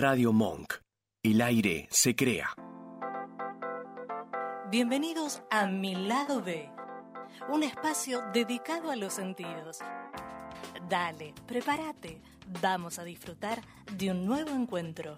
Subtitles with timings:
[0.00, 0.76] Radio Monk.
[1.22, 2.54] El aire se crea.
[4.70, 6.70] Bienvenidos a Mi Lado B,
[7.50, 9.80] un espacio dedicado a los sentidos.
[10.88, 12.22] Dale, prepárate,
[12.62, 13.60] vamos a disfrutar
[13.92, 15.16] de un nuevo encuentro.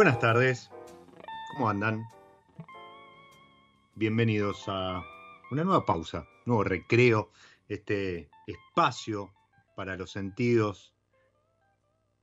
[0.00, 0.70] Buenas tardes,
[1.52, 2.06] ¿cómo andan?
[3.94, 5.04] Bienvenidos a
[5.50, 7.30] una nueva pausa, nuevo recreo,
[7.68, 9.30] este espacio
[9.76, 10.94] para los sentidos,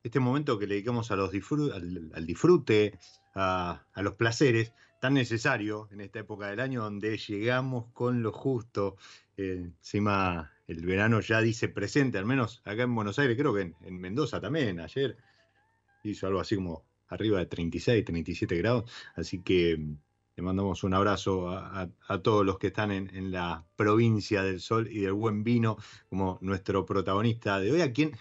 [0.01, 2.97] este momento que le dedicamos a los al, disfrute,
[3.35, 8.97] a, los placeres, tan necesario en esta época del año donde llegamos con lo justo.
[9.37, 13.75] Eh, encima el verano ya dice presente, al menos acá en Buenos Aires, creo que
[13.79, 15.15] en Mendoza también, ayer
[16.01, 18.91] hizo algo así como arriba de 36, 37 grados.
[19.15, 19.97] Así que mm,
[20.37, 21.89] le mandamos un abrazo a,
[22.21, 25.77] todos los que están en, la provincia del sol y del buen vino,
[26.09, 28.11] como nuestro protagonista de hoy, a quien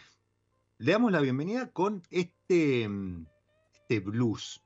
[0.78, 3.26] le damos la bienvenida con este, mm,
[3.75, 4.62] este blues.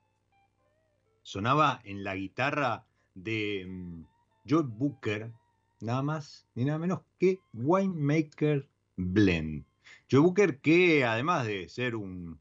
[1.22, 4.04] Sonaba en la guitarra de mm,
[4.48, 5.32] Joe Booker,
[5.80, 9.64] nada más ni nada menos que Winemaker Blend.
[10.10, 12.38] Joe Booker, que además de ser un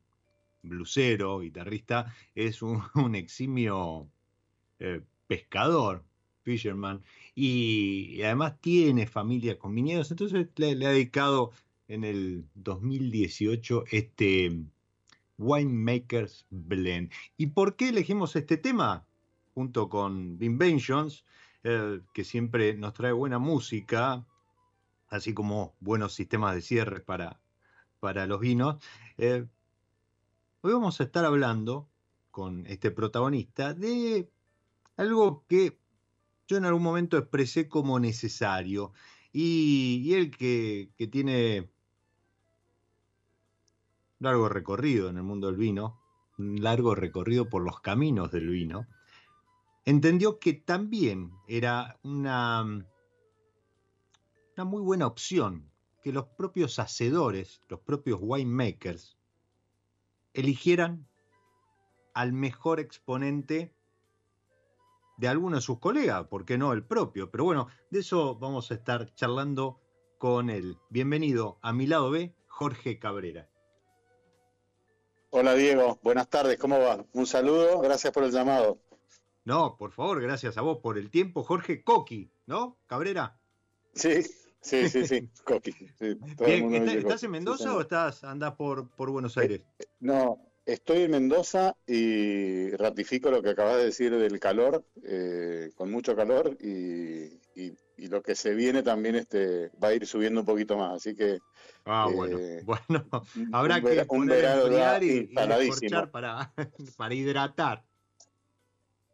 [0.61, 4.09] blusero, guitarrista, es un, eximio
[4.79, 6.03] eh, pescador,
[6.43, 7.03] fisherman,
[7.35, 11.51] y, además tiene familia con viñedos, entonces le, ha dedicado
[11.87, 14.63] en el 2018 este
[15.37, 17.11] Winemakers Blend.
[17.37, 19.05] ¿Y por qué elegimos este tema?
[19.53, 21.25] Junto con Inventions,
[21.63, 24.25] eh, que siempre nos trae buena música,
[25.09, 27.39] así como buenos sistemas de cierre para,
[27.99, 28.83] para los vinos.
[29.17, 29.45] Eh,
[30.61, 31.89] Hoy vamos a estar hablando
[32.31, 34.29] con este protagonista de
[34.97, 35.79] algo que
[36.49, 38.91] yo en algún momento expresé como necesario.
[39.31, 41.71] Y, él que, que tiene
[44.19, 46.01] largo recorrido en el mundo del vino,
[46.37, 48.85] un largo recorrido por los caminos del vino,
[49.85, 52.63] entendió que también era una,
[54.57, 55.71] una muy buena opción
[56.03, 59.18] que los propios hacedores, los propios winemakers,
[60.39, 61.07] eligieran
[62.13, 63.73] al mejor exponente
[65.17, 67.29] de alguno de sus colegas, ¿por qué no el propio?
[67.29, 69.81] Pero bueno, de eso vamos a estar charlando
[70.17, 70.77] con él.
[70.89, 73.49] Bienvenido a mi lado B, Jorge Cabrera.
[75.31, 77.05] Hola Diego, buenas tardes, ¿cómo va?
[77.13, 78.79] Un saludo, gracias por el llamado.
[79.43, 82.77] No, por favor, gracias a vos por el tiempo, Jorge Coqui, ¿no?
[82.87, 83.37] Cabrera.
[83.93, 84.23] Sí,
[84.61, 85.73] sí, sí, sí, Coqui.
[85.99, 89.61] ¿Estás en Mendoza o estás andás por, por Buenos eh, Aires?
[89.99, 95.91] No, estoy en Mendoza y ratifico lo que acabas de decir del calor, eh, con
[95.91, 97.37] mucho calor y,
[98.07, 101.39] lo que se viene también este, va a ir subiendo un poquito más, así que...
[101.85, 103.05] Ah, bueno, eh, bueno,
[103.51, 106.53] habrá que poner y, y para,
[106.97, 107.83] para hidratar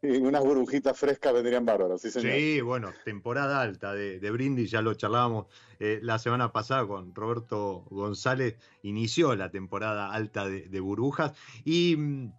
[0.01, 2.33] unas burbujitas frescas vendrían bárbaros, sí, señor.
[2.33, 5.47] Sí, bueno, temporada alta de, brindis, ya lo charlábamos
[5.79, 11.33] eh, la semana pasada con Roberto González, inició la temporada alta de, burbujas.
[11.63, 12.33] Y mm,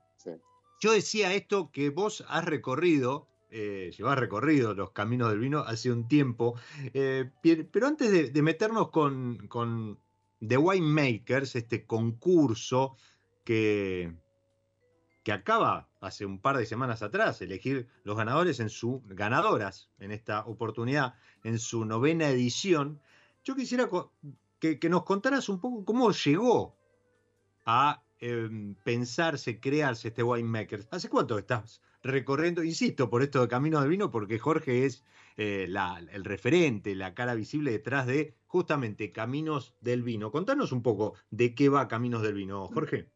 [0.80, 5.90] yo decía esto que vos has recorrido, eh, llevas recorrido los caminos del vino hace
[5.90, 6.54] un tiempo,
[6.94, 7.30] eh,
[7.72, 9.98] pero antes de, meternos con, con
[10.46, 12.96] The Winemakers, este concurso
[13.44, 14.12] que
[15.26, 20.12] que acaba hace un par de semanas atrás elegir los ganadores en su ganadoras en
[20.12, 23.00] esta oportunidad en su novena edición.
[23.43, 23.90] Yo quisiera
[24.61, 26.76] que, nos contaras un poco cómo llegó
[27.64, 30.87] a em, pensarse, crearse este winemaker.
[30.93, 32.62] ¿Hace cuánto estás recorriendo?
[32.62, 35.02] Insisto, por esto de Camino del Vino, porque Jorge es
[35.37, 35.67] eh,
[36.12, 40.31] el referente, la cara visible detrás de justamente Caminos del Vino.
[40.31, 43.11] Contanos un poco de qué va Caminos del Vino, Jorge.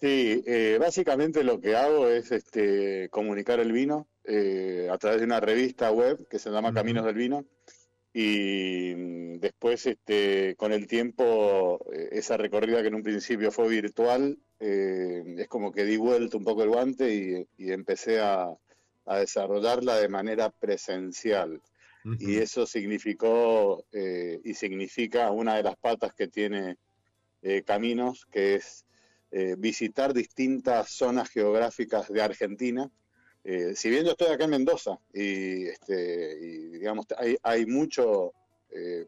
[0.00, 5.26] Sí, eh, básicamente lo que hago es este, comunicar el vino eh, a través de
[5.26, 7.44] una revista web que se llama Caminos del Vino.
[8.12, 13.68] Y mm, después este, con el tiempo eh, esa recorrida que en un principio fue
[13.68, 18.48] virtual es como que di vuelta un poco el guante y, empecé a,
[19.06, 21.62] desarrollarla de manera presencial.
[22.18, 26.76] Y eso significó y significa una de las patas que tiene
[27.64, 28.84] Caminos, que es
[29.30, 32.90] eh, visitar distintas zonas geográficas de Argentina.
[33.44, 36.36] Eh, si bien yo estoy acá en Mendoza y, este,
[36.70, 37.04] digamos,
[37.42, 38.32] hay, mucho
[38.70, 39.04] eh,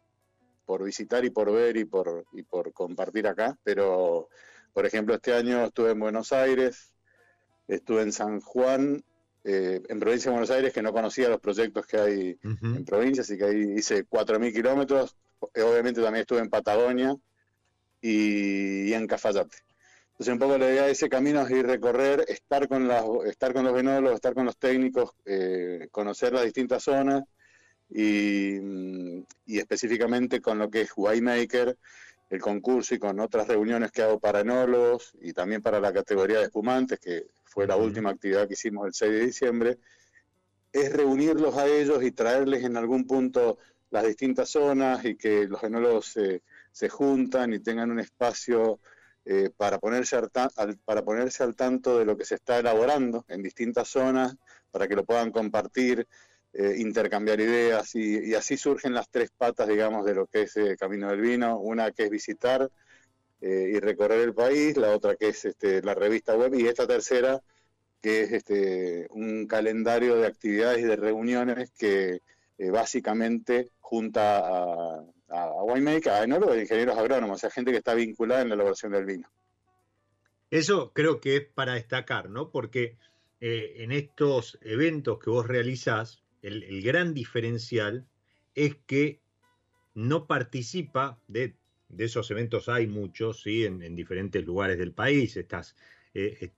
[0.67, 4.28] por visitar y por ver y por, y por compartir acá, pero
[4.75, 6.93] por ejemplo este año estuve en Buenos Aires,
[7.67, 9.02] estuve en San Juan,
[9.43, 13.38] en provincia de Buenos Aires, que no conocía los proyectos que hay en provincia, así
[13.38, 15.17] que ahí hice 4.000 kilómetros.
[15.40, 17.17] Obviamente también estuve en Patagonia
[18.02, 19.69] y en Cafayate.
[20.20, 23.55] Entonces, un poco la idea de ese camino es ir recorrer, estar con, las, estar
[23.55, 27.22] con los venólogos, estar con los técnicos, eh, conocer las distintas zonas
[27.88, 31.75] y, específicamente con lo que es Winemaker,
[32.28, 36.40] el concurso y con otras reuniones que hago para enólogos y también para la categoría
[36.40, 39.78] de espumantes, que fue la última actividad que hicimos el 6 de diciembre,
[40.70, 43.56] es reunirlos a ellos y traerles en algún punto
[43.90, 48.81] las distintas zonas y que los enólogos se, se juntan y tengan un espacio
[49.32, 50.29] eh, para, ponerse al,
[50.85, 54.35] para ponerse al tanto de lo que se está elaborando en distintas zonas,
[54.73, 56.09] para que lo puedan compartir,
[56.53, 60.77] eh, intercambiar ideas y, así surgen las tres patas, digamos, de lo que es el
[60.77, 61.61] Camino del Vino.
[61.61, 62.73] Una que es visitar
[63.41, 66.88] eh, y recorrer el país, la otra que es este, la revista web y esta
[66.88, 67.41] tercera
[68.03, 72.21] que es este, un calendario de actividades y de reuniones que
[72.59, 78.43] básicamente junta a, a winemaker, a enólogos e ingenieros agrónomos, o gente que está vinculada
[78.43, 79.29] en la elaboración del vino.
[80.50, 82.50] Eso creo que es para destacar, ¿no?
[82.50, 82.97] Porque
[83.41, 88.06] eh, en estos eventos que vos realizás, el, gran diferencial
[88.55, 89.21] es que
[89.94, 91.55] no participa de,
[91.97, 93.65] esos eventos, hay muchos, ¿sí?
[93.65, 95.77] En, diferentes lugares del país, estas,
[96.15, 96.50] eh,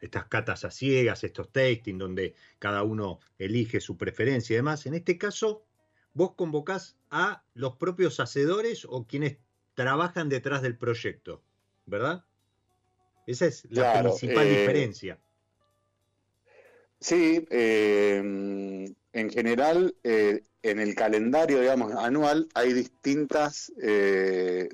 [0.00, 4.84] estas catas a ciegas, estos tasting, donde cada uno elige su preferencia y demás.
[4.84, 5.63] En este caso,
[6.14, 9.36] vos convocás a los propios hacedores o quienes
[9.74, 11.42] trabajan detrás del proyecto,
[11.86, 12.24] ¿verdad?
[13.26, 15.18] Esa es la principal eh, diferencia.
[17.00, 18.18] Sí, eh,
[19.12, 23.72] en general, eh, en el calendario, digamos, anual, hay distintas,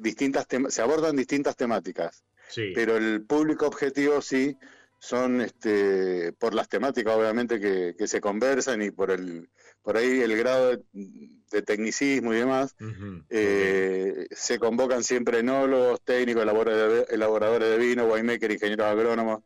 [0.01, 2.25] distintas se abordan distintas temáticas.
[2.49, 2.73] Sí.
[2.75, 4.57] Pero el público objetivo sí
[5.01, 9.49] son este, por las temáticas, obviamente, que, se conversan y por el
[9.83, 12.77] por ahí el grado de, tecnicismo y demás.
[13.29, 19.43] Eh, se convocan siempre enólogos, técnicos, elaboradores de vino, winemaker, ingenieros agrónomos,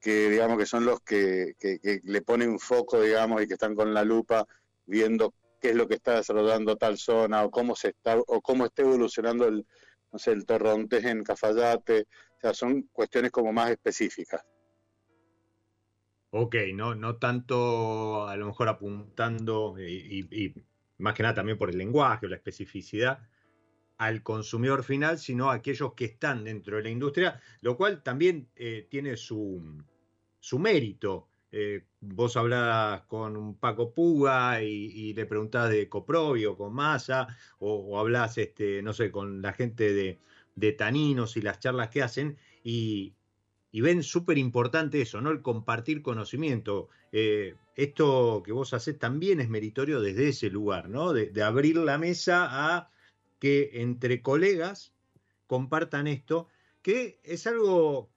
[0.00, 1.54] que digamos que son los que,
[2.02, 4.46] le ponen un foco, digamos, y que están con la lupa
[4.86, 8.66] viendo qué es lo que está desarrollando tal zona o cómo se está o cómo
[8.66, 9.64] está evolucionando el
[10.14, 12.02] no sé el torrontés en Cafayate,
[12.36, 14.44] o sea, son cuestiones como más específicas.
[16.36, 20.52] Ok, no, no tanto a lo mejor apuntando y,
[20.98, 23.20] más que nada también por el lenguaje o la especificidad
[23.98, 28.48] al consumidor final, sino a aquellos que están dentro de la industria, lo cual también
[28.56, 29.62] eh, tiene su,
[30.40, 31.28] su mérito.
[31.52, 37.28] Eh, vos hablás con Paco Puga y, le preguntás de Coprovio con Massa,
[37.60, 40.18] o, o este, no sé, con la gente de,
[40.56, 43.14] de Taninos y las charlas que hacen, y,
[43.74, 45.32] y ven súper importante eso, ¿no?
[45.32, 46.90] El compartir conocimiento.
[47.10, 51.12] Eh, esto que vos haces también es meritorio desde ese lugar, ¿no?
[51.12, 52.88] De, abrir la mesa a
[53.40, 54.92] que entre colegas
[55.48, 56.46] compartan esto,
[56.82, 58.08] que es algo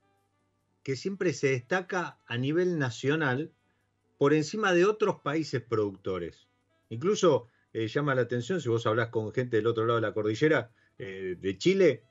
[0.83, 3.51] que siempre se destaca a nivel nacional
[4.19, 6.47] por encima de otros países productores.
[6.89, 10.13] Incluso eh, llama la atención, si vos hablas con gente del otro lado de la
[10.13, 12.03] cordillera, eh, de Chile,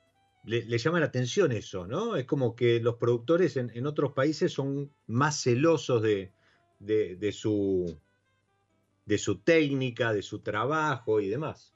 [0.46, 2.16] le, llama la atención eso, ¿no?
[2.16, 6.32] Es como que los productores en, otros países son más celosos de,
[6.78, 7.98] de, su,
[9.04, 11.74] de su técnica, de su trabajo y demás.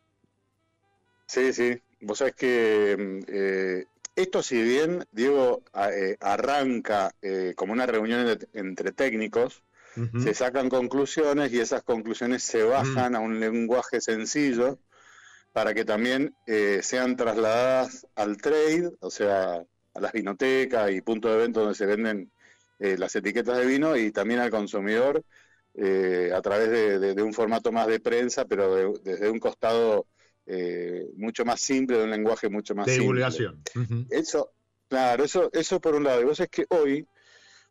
[1.27, 1.83] Sí, sí.
[2.01, 3.85] Vos sabés que mm, eh,
[4.15, 9.63] esto si bien, Diego, eh, arranca eh, como una reunión entre técnicos,
[10.23, 14.79] se sacan conclusiones y esas conclusiones se bajan a un lenguaje sencillo
[15.53, 19.65] para que también eh, sean trasladadas al trade, o sea,
[19.95, 22.31] a las vinotecas y puntos de venta donde se venden
[22.79, 25.23] las etiquetas de vino y también al consumidor
[25.77, 30.07] a través de, un formato más de prensa, pero desde un costado
[30.53, 33.05] eh, mucho más simple, de un lenguaje mucho más de simple.
[33.05, 33.63] divulgación.
[34.11, 34.51] Eso,
[34.89, 36.21] claro, eso, eso por un lado.
[36.21, 37.07] Y vos es que hoy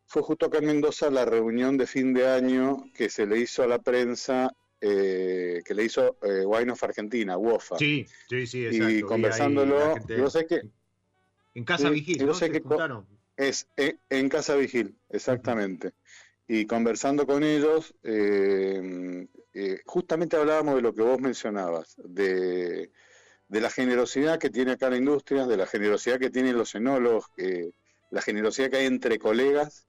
[0.06, 3.64] fue justo acá en Mendoza la reunión de fin de año que se le hizo
[3.64, 7.78] a la prensa, eh, que le hizo eh, Wine of Argentina, WOFA.
[7.78, 8.90] Sí, sí, sí, exacto.
[8.90, 10.62] Y conversándolo, y sé que...
[11.56, 12.34] En Casa Vigil, ¿no?
[12.38, 12.64] que
[13.36, 15.94] es en, Casa Vigil, exactamente.
[16.48, 22.92] Y conversando con ellos, eh, eh, justamente hablábamos de lo que vos mencionabas, de,
[23.50, 27.26] la generosidad que tiene acá la industria, de la generosidad que tienen los enólogos,
[28.12, 29.89] la generosidad que hay entre colegas,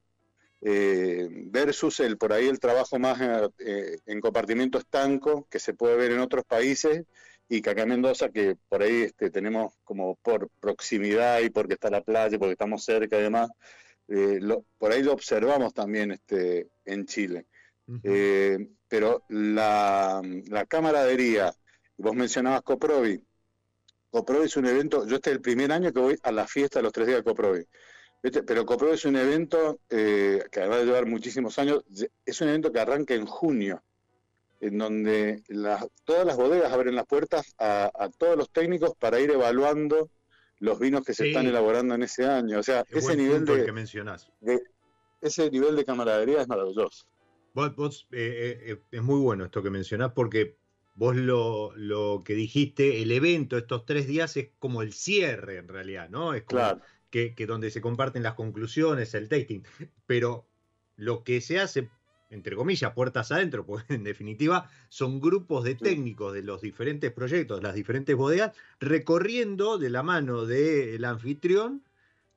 [0.62, 3.18] eh, versus el por ahí el trabajo más
[3.58, 7.04] eh, en compartimiento estanco que se puede ver en otros países
[7.48, 11.74] y que acá en Mendoza, que por ahí este, tenemos como por proximidad y porque
[11.74, 13.50] está la playa, porque estamos cerca y demás,
[14.78, 17.46] por ahí lo observamos también este, en Chile.
[18.04, 21.52] Eh, pero la, la camaradería,
[21.96, 23.20] vos mencionabas Coprovi,
[24.10, 26.78] Coprovi es un evento, yo este es el primer año que voy a la fiesta
[26.78, 27.64] de los tres días de Coprovi,
[28.20, 31.84] pero Coprovi es un evento eh, que además de llevar muchísimos años,
[32.24, 33.82] es un evento que arranca en junio,
[34.60, 35.42] en donde
[36.04, 40.10] todas las bodegas abren las puertas a, todos los técnicos para ir evaluando
[40.58, 42.58] los vinos que se están elaborando en ese año.
[42.58, 44.30] O sea, ese nivel de, que mencionás.
[45.22, 47.06] ese nivel de camaradería es maravilloso.
[47.54, 50.56] Vos, eh, eh, eh, es muy bueno esto que mencionás porque
[50.94, 56.10] vos lo, que dijiste, el evento, estos tres días es como el cierre en realidad,
[56.10, 56.34] ¿no?
[56.34, 56.80] Es claro.
[57.10, 59.62] Que, donde se comparten las conclusiones, el tasting.
[60.06, 60.46] Pero
[60.96, 61.88] lo que se hace,
[62.30, 67.62] entre comillas, puertas adentro, porque en definitiva son grupos de técnicos de los diferentes proyectos,
[67.62, 71.82] las diferentes bodegas, recorriendo de la mano del anfitrión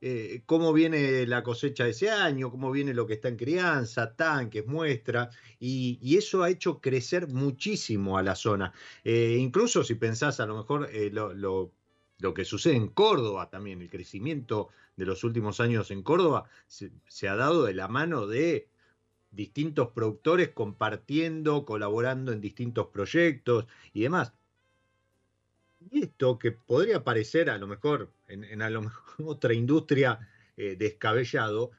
[0.06, 4.18] eh, cómo viene la cosecha de ese año, cómo viene lo que está en crianza,
[4.18, 5.30] tanques, muestra,
[5.62, 8.74] y, eso ha hecho crecer muchísimo a la zona.
[9.06, 11.72] Eh, incluso si pensás a lo mejor eh, lo,
[12.32, 17.36] que sucede en Córdoba también, el crecimiento de los últimos años en Córdoba se ha
[17.36, 18.68] dado de la mano de
[19.34, 24.34] distintos productores compartiendo, colaborando en distintos proyectos y demás.
[25.92, 30.20] Y esto que podría parecer a lo mejor en, a lo mejor otra industria
[30.56, 31.72] eh, descabellado,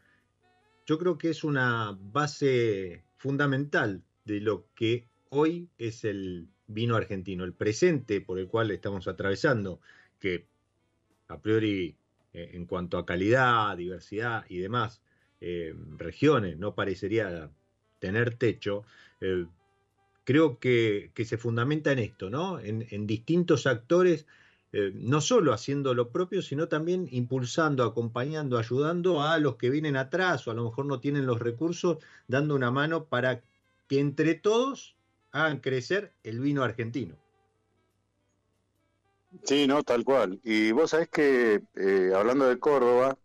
[0.86, 7.44] yo creo que es una base fundamental de lo que hoy es el vino argentino,
[7.44, 9.80] el presente por el cual estamos atravesando,
[10.24, 10.46] que
[11.28, 11.94] a priori
[12.32, 15.02] eh, en cuanto a calidad, diversidad y demás
[15.42, 17.50] eh, regiones no parecería
[17.98, 18.84] tener techo,
[20.24, 22.58] creo que, se fundamenta en esto, ¿no?
[22.58, 24.26] En, distintos actores,
[24.72, 29.96] eh, no solo haciendo lo propio, sino también impulsando, acompañando, ayudando a los que vienen
[29.96, 33.42] atrás o a lo mejor no tienen los recursos, dando una mano para
[33.88, 34.96] que entre todos
[35.32, 37.23] hagan crecer el vino argentino.
[39.42, 40.40] Sí, no, tal cual.
[40.44, 43.18] Y vos sabés que, eh, hablando de Córdoba,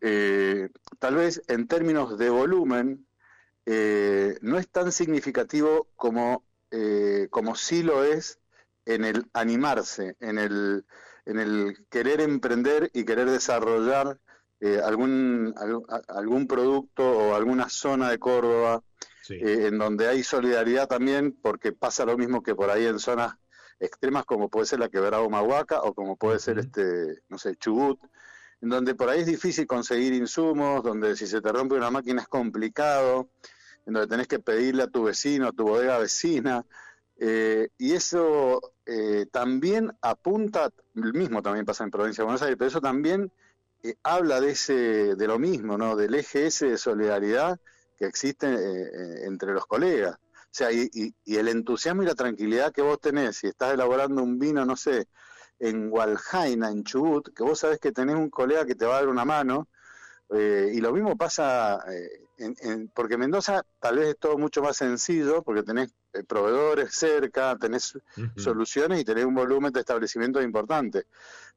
[0.00, 3.06] eh, tal vez en términos de volumen,
[3.64, 8.40] eh, no es tan significativo como, eh, como sí lo es
[8.86, 10.84] en el animarse, en el,
[11.26, 14.18] en el querer emprender y querer desarrollar
[14.60, 15.54] eh, algún,
[16.08, 18.82] algún producto o alguna zona de Córdoba
[19.28, 23.36] en donde hay solidaridad también, porque pasa lo mismo que por ahí en zonas
[23.82, 28.00] extremas como puede ser la quebrada Mahuaca o como puede ser este, no sé, Chubut,
[28.60, 32.22] en donde por ahí es difícil conseguir insumos, donde si se te rompe una máquina
[32.22, 33.28] es complicado,
[33.84, 36.64] en donde tenés que pedirle a tu vecino, a tu bodega vecina,
[37.18, 42.56] eh, y eso eh, también apunta, el mismo también pasa en Provincia de Buenos Aires,
[42.56, 43.32] pero eso también
[43.82, 45.96] eh, habla de ese, de lo mismo, ¿no?
[45.96, 47.58] Del eje ese de solidaridad
[47.98, 48.46] que existe
[49.26, 50.18] entre los colegas.
[50.52, 50.90] O sea, y,
[51.24, 54.76] y, el entusiasmo y la tranquilidad que vos tenés si estás elaborando un vino, no
[54.76, 55.08] sé,
[55.58, 59.00] en Walhaina, en Chubut, que vos sabés que tenés un colega que te va a
[59.00, 59.68] dar una mano,
[60.28, 64.76] eh, y lo mismo pasa, eh, en, porque Mendoza tal vez es todo mucho más
[64.76, 67.98] sencillo, porque tenés eh, proveedores cerca, tenés
[68.36, 71.06] soluciones y tenés un volumen de establecimientos importante,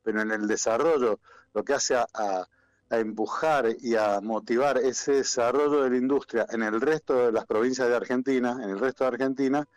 [0.04, 1.20] pero en el desarrollo,
[1.54, 2.48] lo que hace a, a,
[2.90, 7.88] empujar y a motivar ese desarrollo de la industria en el resto de las provincias
[7.88, 9.68] de Argentina, en el resto de Argentina,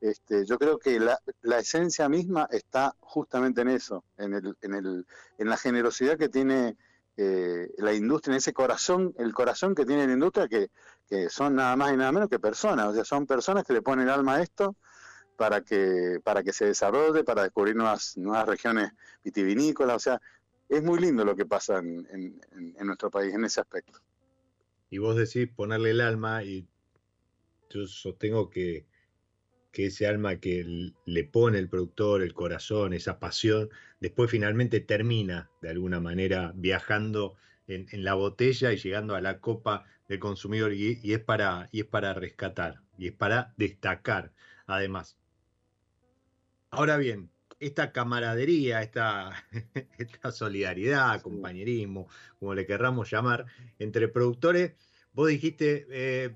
[0.00, 1.18] este, yo creo que la,
[1.58, 5.06] esencia misma está justamente en eso, en, el, en, el,
[5.38, 6.76] en la generosidad que tiene
[7.16, 10.70] eh, la industria, en ese corazón, el corazón que tiene la industria, que,
[11.08, 13.82] que son nada más y nada menos que personas, o sea, son personas que le
[13.82, 14.76] ponen alma a esto
[15.36, 18.92] para que, para que se desarrolle, para descubrir nuevas, nuevas regiones
[19.24, 20.20] vitivinícolas, o sea,
[20.68, 22.40] es muy lindo lo que pasa en,
[22.80, 24.00] nuestro país en ese aspecto.
[24.90, 26.66] Y vos decís ponerle el alma y
[27.70, 28.86] yo sostengo que
[29.86, 33.70] ese alma que le pone el productor, el corazón, esa pasión,
[34.00, 39.84] después finalmente termina de alguna manera viajando en, la botella y llegando a la copa
[40.08, 44.32] del consumidor y, es para, y es para rescatar y es para destacar
[44.66, 45.16] además.
[46.70, 49.32] Ahora bien, esta camaradería, esta,
[49.98, 53.46] esta solidaridad, compañerismo, como le querramos llamar,
[53.78, 54.72] entre productores,
[55.12, 56.34] vos dijiste, eh,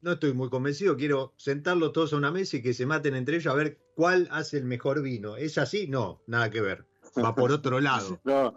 [0.00, 3.36] no estoy muy convencido, quiero sentarlos todos a una mesa y que se maten entre
[3.36, 5.36] ellos a ver cuál hace el mejor vino.
[5.36, 5.88] ¿Es así?
[5.88, 6.86] No, nada que ver.
[7.22, 8.20] Va por otro lado.
[8.24, 8.54] no.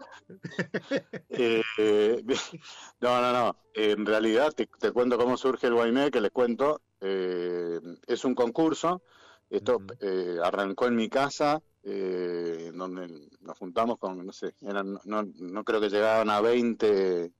[1.30, 1.62] Eh,
[3.00, 3.56] no, no, no.
[3.74, 6.82] En realidad te, cuento cómo surge el Guaymé, que les cuento.
[7.00, 9.02] Eh, es un concurso.
[9.50, 15.80] Esto eh, arrancó en mi casa, donde nos juntamos con, no sé, no, no, creo
[15.80, 17.32] que llegaban a 20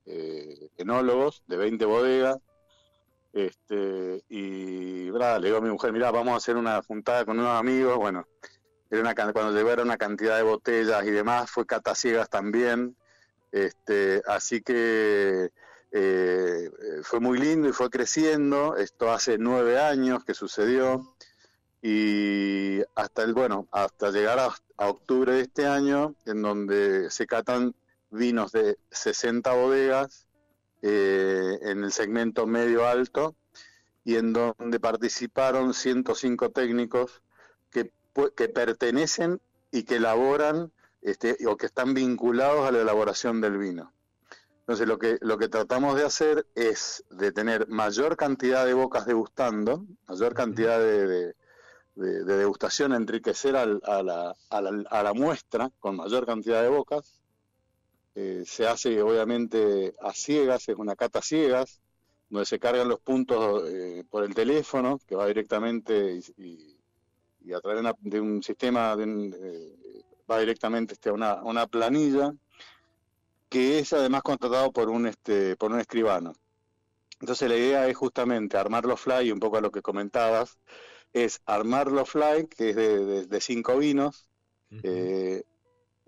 [0.76, 2.38] enólogos de 20 bodegas
[3.32, 7.58] este, y le digo a mi mujer, mira, vamos a hacer una juntada con unos
[7.58, 7.96] amigos.
[7.96, 8.26] Bueno,
[8.90, 12.96] era una, cuando era una cantidad de botellas y demás, fue cataciegas también.
[13.52, 15.50] Este, así que
[15.92, 16.70] eh,
[17.02, 18.76] fue muy lindo y fue creciendo.
[18.76, 21.14] Esto hace nueve años que sucedió.
[21.82, 27.26] Y hasta el, bueno, hasta llegar a, a octubre de este año, en donde se
[27.26, 27.75] catan
[28.10, 30.26] vinos de 60 bodegas
[30.82, 33.37] eh, en el segmento medio alto
[34.04, 37.22] y en donde participaron 105 técnicos
[37.70, 37.92] que,
[38.34, 40.72] que pertenecen y que elaboran
[41.02, 43.92] este, o que están vinculados a la elaboración del vino.
[44.60, 49.04] Entonces lo que, lo que tratamos de hacer es de tener mayor cantidad de bocas
[49.04, 51.34] degustando, mayor cantidad de, de,
[52.00, 57.21] degustación, enriquecer a, la, a, la, a la muestra con mayor cantidad de bocas,
[58.15, 61.80] eh, se hace obviamente a ciegas, es una cata ciegas,
[62.28, 66.76] donde se cargan los puntos eh, por el teléfono, que va directamente y,
[67.52, 72.32] a través de, un sistema, eh, va directamente este, a, una, una, planilla,
[73.49, 76.32] que es además contratado por un, este, por un escribano.
[77.21, 80.58] Entonces la idea es justamente armar los fly, un poco a lo que comentabas,
[81.12, 84.26] es armar los fly, que es de, cinco vinos,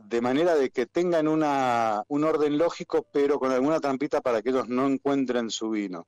[0.08, 4.50] de manera de que tengan una, un orden lógico, pero con alguna trampita para que
[4.50, 6.06] ellos no encuentren su vino.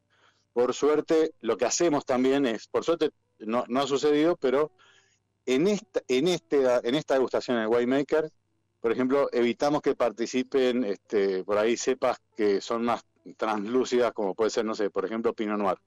[0.53, 4.71] Por suerte, lo que hacemos también es, por suerte no, no ha sucedido, pero
[5.47, 8.31] en esta, en, este, en esta degustación en Waymaker,
[8.81, 13.03] por ejemplo, evitamos que participen este, por ahí cepas que son más
[13.37, 15.79] translúcidas, como puede ser, no sé, por ejemplo, Pinot Noir.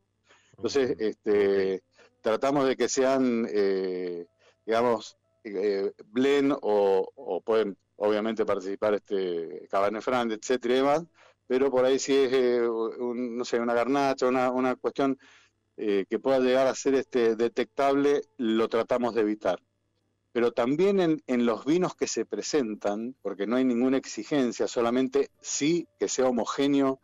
[0.56, 1.84] Entonces, este,
[2.28, 4.26] tratamos de que sean, eh,
[4.66, 11.06] digamos, eh, blend o, pueden obviamente participar este Cabernet Franc, etcétera y demás,
[11.48, 15.18] pero por ahí si es, eh, no sé, una garnacha, una, una cuestión
[15.78, 19.62] eh, que pueda llegar a ser este detectable, lo tratamos de evitar.
[20.34, 25.30] Pero también en, en, los vinos que se presentan, porque no hay ninguna exigencia, solamente
[25.40, 27.00] sí que sea homogéneo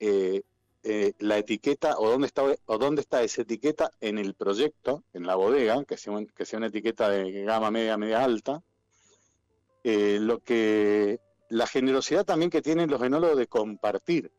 [0.00, 0.42] eh,
[0.82, 5.34] la etiqueta o dónde está o dónde está esa etiqueta en el proyecto, en la
[5.34, 8.62] bodega, que sea, que sea una etiqueta de gama media, media alta,
[9.82, 14.30] eh, lo que la generosidad también que tienen los enólogos de compartir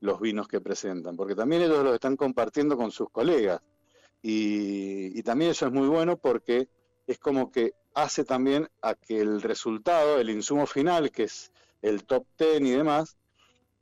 [0.00, 3.60] los vinos que presentan, porque también ellos los están compartiendo con sus colegas.
[4.22, 6.68] Y, también eso es muy bueno porque
[7.06, 12.04] es como que hace también a que el resultado, el insumo final, que es el
[12.04, 13.16] top ten y demás,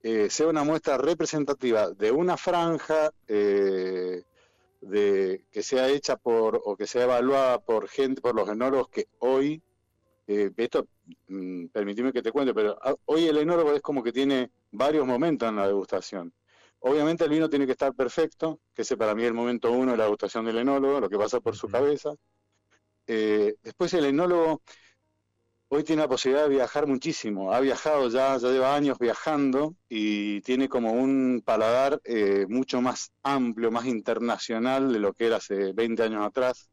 [0.03, 4.23] eh, sea una muestra representativa de una franja eh,
[4.81, 9.09] de, que sea hecha por o que sea evaluada por gente, por los enólogos que
[9.19, 9.63] hoy
[10.29, 10.87] eh, esto,
[11.29, 15.07] mm, permíteme que te cuente, pero ah, hoy el enólogo es como que tiene varios
[15.07, 16.35] momentos en la degustación.
[16.81, 19.93] Obviamente el vino tiene que estar perfecto, que ese para mí es el momento uno
[19.93, 22.15] de la degustación del enólogo, lo que pasa por su cabeza.
[23.07, 24.63] Eh, después el enólogo
[25.69, 30.41] hoy tiene la posibilidad de viajar muchísimo, ha viajado ya, ya lleva años viajando y
[30.41, 35.73] tiene como un paladar eh, mucho más amplio, más internacional de lo que era hace
[35.73, 36.71] 20 años atrás.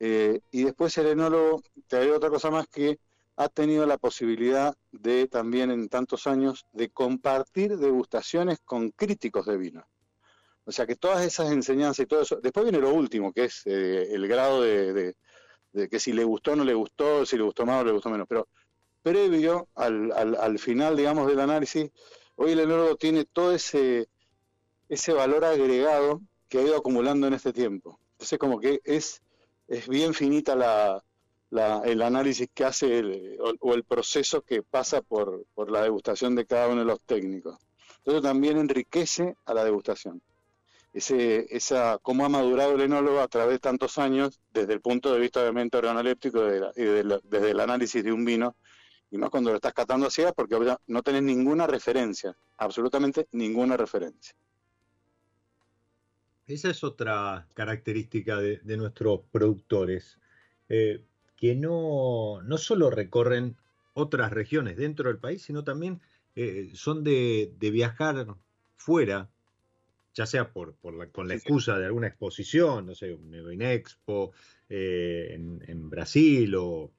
[0.00, 2.98] Eh, y después el enólogo, te haré otra cosa más que
[3.36, 9.56] ha tenido la posibilidad de también en tantos años de compartir degustaciones con críticos de
[9.56, 9.86] vino.
[10.64, 12.40] O sea que todas esas enseñanzas y todo eso.
[12.40, 15.16] Después viene lo último, que es eh, el grado de,
[15.72, 18.10] que si le gustó o no le gustó, si le gustó más o le gustó
[18.10, 18.26] menos.
[18.28, 18.48] Pero
[19.02, 21.90] previo al, al, final, digamos, del análisis,
[22.36, 24.08] hoy el enólogo tiene todo ese,
[24.88, 27.98] ese valor agregado que ha ido acumulando en este tiempo.
[28.12, 29.22] Entonces, como que es,
[29.68, 31.02] es bien finita la,
[31.84, 36.68] el análisis que hace o, el proceso que pasa por, por la degustación de cada
[36.68, 37.58] uno de los técnicos.
[37.98, 40.20] Entonces también enriquece a la degustación
[40.92, 45.20] esa, cómo ha madurado el enólogo a través de tantos años desde el punto de
[45.20, 46.40] vista obviamente organoléptico
[46.76, 48.56] y desde el análisis de un vino,
[49.10, 54.34] y más cuando lo estás catando así, porque no tenés ninguna referencia, absolutamente ninguna referencia.
[56.46, 60.18] Esa es otra característica de, nuestros productores,
[60.68, 61.02] eh,
[61.36, 63.56] que no, no solo recorren
[63.94, 66.00] otras regiones dentro del país, sino también
[66.34, 68.26] eh, son de, de viajar
[68.76, 69.30] fuera
[70.14, 70.76] ya sea por,
[71.12, 74.32] con la excusa de alguna exposición, no sé, un Expo
[74.68, 76.92] eh, en, Brasil o,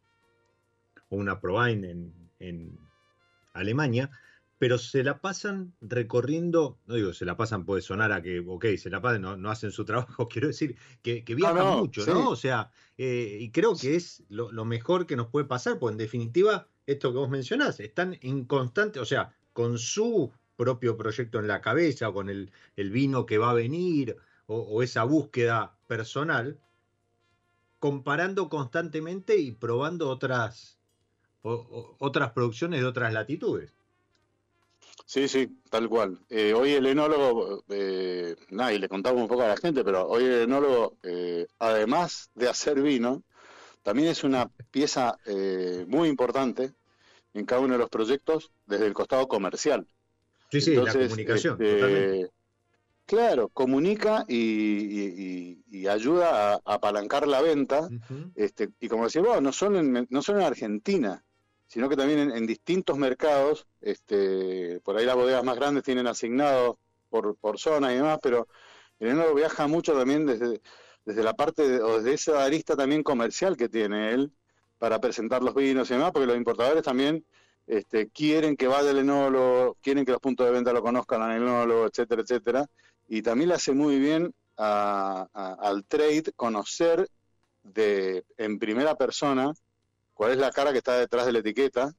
[1.09, 2.79] una Provine en, en,
[3.53, 4.09] Alemania,
[4.57, 8.65] pero se la pasan recorriendo, no digo se la pasan, puede sonar a que, ok,
[8.77, 12.29] se la pasan, no, hacen su trabajo, quiero decir que, que viajan mucho, ¿no?
[12.29, 15.91] O sea, eh, y creo que es lo, lo, mejor que nos puede pasar, porque
[15.91, 21.39] en definitiva, esto que vos mencionás, están en constante, o sea, con su propio proyecto
[21.39, 26.59] en la cabeza con el, vino que va a venir o, esa búsqueda personal,
[27.79, 30.77] comparando constantemente y probando otras,
[31.41, 33.73] otras producciones de otras latitudes.
[35.05, 36.19] Sí, sí, tal cual.
[36.29, 40.07] Eh, hoy el enólogo, eh, nada, y le contamos un poco a la gente, pero
[40.07, 43.23] hoy el enólogo, eh, además de hacer vino,
[43.83, 45.17] también es una pieza
[45.87, 46.73] muy importante
[47.33, 49.85] en cada uno de los proyectos desde el costado comercial.
[50.53, 51.57] Sí, sí, la comunicación.
[51.59, 52.29] Este,
[53.07, 57.89] claro, comunica y, ayuda a, apalancar la venta.
[58.35, 61.23] este, y como decía vos, no solo en, no solo en Argentina,
[61.65, 63.65] sino que también en, distintos mercados.
[63.81, 66.75] Este, por ahí las bodegas más grandes tienen asignados
[67.09, 68.47] por, por zona y demás, pero
[68.99, 70.61] el enólogo viaja mucho también desde,
[71.03, 74.31] desde la parte, o desde esa arista también comercial que tiene él
[74.77, 77.25] para presentar los vinos y demás, porque los importadores también
[77.67, 81.37] este, quieren que vaya el enólogo, quieren que los puntos de venta lo conozcan al
[81.37, 82.65] enólogo, etcétera, etcétera.
[83.07, 87.07] Y también le hace muy bien al trade conocer
[87.63, 89.53] de, en primera persona
[90.13, 91.93] cuál es la cara que está detrás de la etiqueta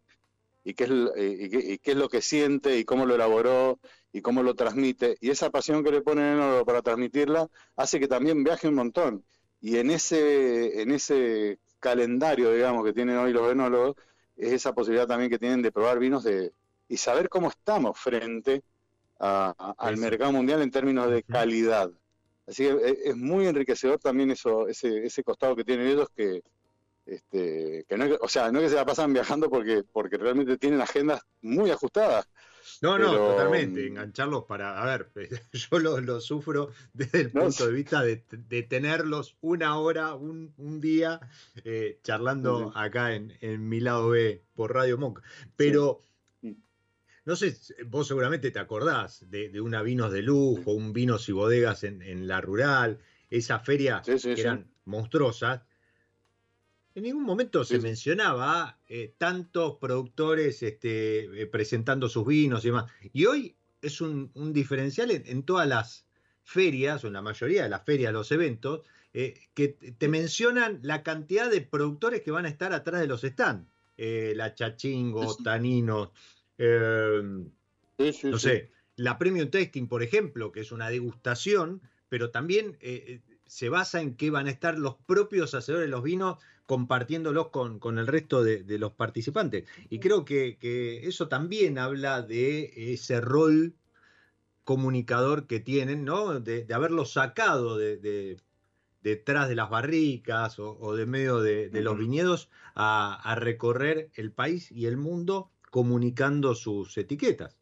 [0.64, 3.79] y qué, es, lo que siente y cómo lo elaboró
[4.12, 5.16] y cómo lo transmite.
[5.20, 8.74] Y esa pasión que le pone el enólogo para transmitirla hace que también viaje un
[8.74, 9.24] montón.
[9.61, 13.96] Y en ese, en ese calendario, digamos, que tienen hoy los enólogos,
[14.37, 16.53] es esa posibilidad también que tienen de probar vinos de,
[16.88, 18.62] y saber cómo estamos frente
[19.18, 21.90] al mercado mundial en términos de calidad.
[22.47, 26.42] Así que e, es, muy enriquecedor también eso, ese, ese costado que tienen ellos que,
[27.07, 30.59] este, que no, o sea, no es que se la pasan viajando porque, porque realmente
[30.59, 32.29] tienen agendas muy ajustadas.
[32.83, 33.87] No, no, totalmente.
[33.87, 34.83] Engancharlos para.
[34.83, 35.11] A ver,
[35.53, 38.16] yo lo, sufro desde el punto de vista de,
[38.62, 41.20] tenerlos una hora, un, día,
[41.64, 45.20] eh, charlando acá en, mi lado B por Radio Monk.
[45.57, 46.00] Pero.
[47.27, 51.83] No sé, vos seguramente te acordás de, una vinos de lujo, un vinos y bodegas
[51.83, 52.98] en, la rural,
[53.31, 55.62] esa feria que eran monstruosas
[56.94, 62.90] en ningún momento se mencionaba eh, tantos productores este, eh, presentando sus vinos y demás.
[63.12, 66.07] Y hoy es un, diferencial en, todas las
[66.44, 71.02] ferias, o en la mayoría de las ferias, los eventos, eh, que te mencionan la
[71.02, 73.68] cantidad de productores que van a estar atrás de los stands.
[73.96, 76.12] la Chachingo, Tanino,
[76.59, 82.78] no sé, la Premium Tasting, por ejemplo, que es una degustación, pero también
[83.46, 87.78] se basa en que van a estar los propios hacedores de los vinos compartiéndolos con,
[87.78, 89.68] con el resto de, los participantes.
[89.90, 90.59] Y creo que,
[91.07, 93.74] eso también habla de ese rol
[94.64, 96.40] comunicador que tienen, ¿no?
[96.40, 98.38] De, haberlos sacado de,
[99.02, 104.87] detrás de las barricas o, de medio de, los viñedos a, recorrer el país y
[104.87, 107.59] el mundo comunicando sus etiquetas.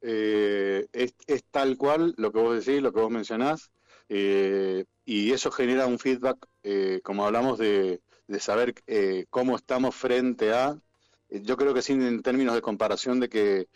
[0.00, 1.14] Eh, es,
[1.50, 3.70] tal cual lo que vos decís, lo que vos mencionás.
[4.08, 8.00] Eh, y eso genera un feedback, eh, como hablamos de,
[8.38, 10.78] saber eh, cómo estamos frente a,
[11.30, 13.68] yo creo que sí en términos de comparación de que,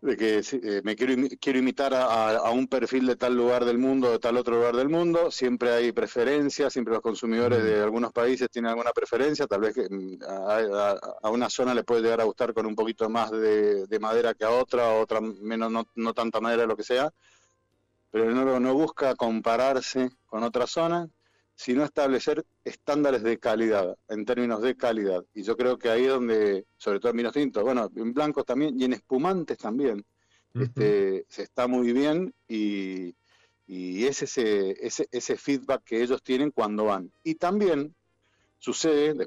[0.00, 4.18] de que me quiero, quiero imitar a, un perfil de tal lugar del mundo, de
[4.18, 8.70] tal otro lugar del mundo, siempre hay preferencias, siempre los consumidores de algunos países tienen
[8.70, 12.66] alguna preferencia, tal vez que mm, a, una zona le puede llegar a gustar con
[12.66, 16.76] un poquito más de, madera que a otra, otra menos no, no tanta madera, lo
[16.76, 17.12] que sea,
[18.12, 21.08] pero el no busca compararse con otra zona,
[21.54, 25.24] sino establecer estándares de calidad, en términos de calidad.
[25.32, 28.44] Y yo creo que ahí es donde, sobre todo en vinos tintos, bueno, en blancos
[28.44, 30.04] también y en espumantes también,
[30.54, 33.14] este, se está muy bien y,
[33.66, 37.10] es ese, ese, ese, feedback que ellos tienen cuando van.
[37.24, 37.94] Y también
[38.58, 39.26] sucede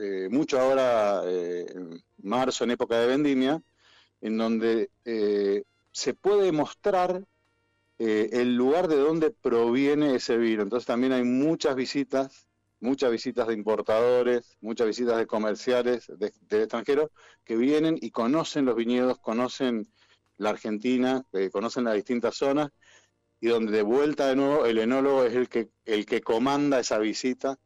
[0.00, 3.62] eh, mucho ahora, eh, en marzo, en época de vendimia,
[4.20, 5.62] en donde eh,
[5.92, 7.22] se puede mostrar
[7.98, 10.62] el lugar de donde proviene ese vino.
[10.62, 12.46] Entonces también hay muchas visitas,
[12.80, 17.10] muchas visitas de importadores, muchas visitas de comerciales de, de extranjeros
[17.44, 19.88] que vienen y conocen los viñedos, conocen
[20.38, 22.70] la Argentina, conocen las distintas zonas
[23.40, 26.98] y donde de vuelta de nuevo el enólogo es el que, el que comanda esa
[26.98, 27.58] visita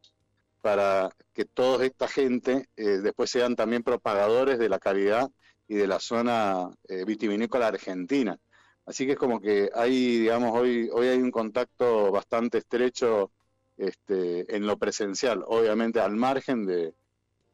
[0.61, 5.29] para que toda esta gente eh, después sean también propagadores de la calidad
[5.67, 8.37] y de la zona eh, vitivinícola argentina.
[8.85, 13.31] Así que es como que hay, digamos, hoy, hoy hay un contacto bastante estrecho
[13.77, 16.93] este, en lo presencial, obviamente al margen de,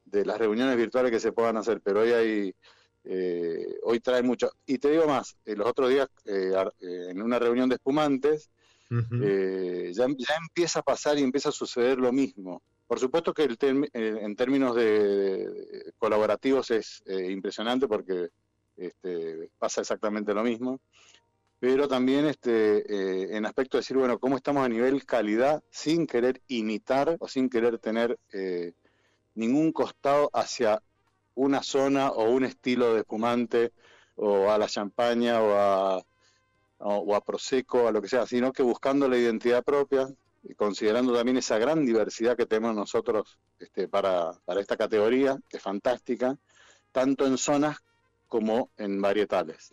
[0.06, 2.56] de las reuniones virtuales que se puedan hacer, pero hoy hay
[3.10, 4.52] eh, hoy trae mucho.
[4.66, 8.50] Y te digo más, eh, los otros días, eh, en una reunión de espumantes,
[8.90, 12.62] ya, empieza a pasar y empieza a suceder lo mismo.
[12.86, 13.58] Por supuesto que el
[13.94, 18.30] en términos de, colaborativos es impresionante porque
[18.78, 20.80] este, pasa exactamente lo mismo,
[21.60, 26.42] pero también este, en aspecto de decir, bueno, cómo estamos a nivel calidad sin querer
[26.48, 28.18] imitar o sin querer tener
[29.34, 30.82] ningún costado hacia
[31.36, 33.72] una zona o un estilo de espumante
[34.16, 36.04] o a la champaña o a,
[36.80, 40.08] o a Prosecco, a lo que sea, sino que buscando la identidad propia
[40.44, 45.64] y considerando también esa gran diversidad que tenemos nosotros este, para, esta categoría, que es
[45.64, 46.38] fantástica,
[46.92, 47.78] tanto en zonas
[48.28, 49.70] como en varietales.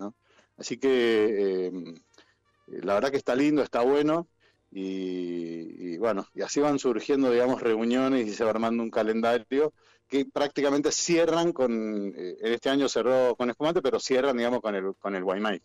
[0.57, 1.73] Así que eh,
[2.67, 4.29] la verdad que está lindo, está bueno.
[4.71, 9.73] Y, y, bueno, y así van surgiendo, digamos, reuniones y se va armando un calendario
[10.09, 14.95] que prácticamente cierran con, eh, este año cerró con espumante, pero cierran, digamos, con el,
[14.97, 15.63] con el winemaker.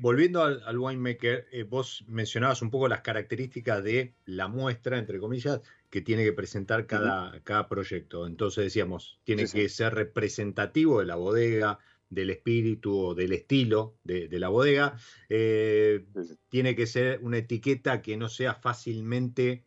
[0.00, 5.60] volviendo al, winemaker, eh, vos mencionabas un poco las características de la muestra, entre comillas,
[5.90, 8.26] que tiene que presentar cada, cada proyecto.
[8.26, 11.78] Entonces decíamos, tiene que ser representativo de la bodega,
[12.10, 14.96] del espíritu o del estilo de, la bodega.
[15.28, 16.06] Eh,
[16.48, 19.64] tiene que ser una etiqueta que no sea fácilmente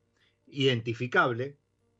[0.47, 1.57] identificable,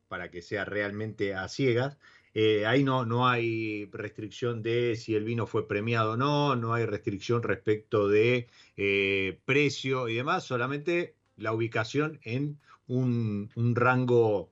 [0.08, 1.98] para que sea realmente a ciegas.
[2.34, 6.74] Eh, ahí no, no hay restricción de si el vino fue premiado o no, no
[6.74, 8.48] hay restricción respecto de
[8.78, 14.52] eh, precio y demás, solamente la ubicación en un, rango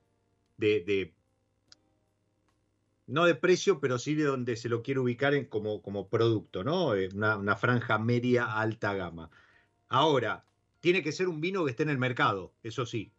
[0.56, 1.14] de,
[3.08, 6.62] no de precio, pero sí de donde se lo quiere ubicar en como, como producto,
[6.62, 6.94] ¿no?
[6.94, 9.30] Eh, una, una franja media alta gama.
[9.88, 10.44] Ahora,
[10.80, 13.12] tiene que ser un vino que esté en el mercado, eso sí,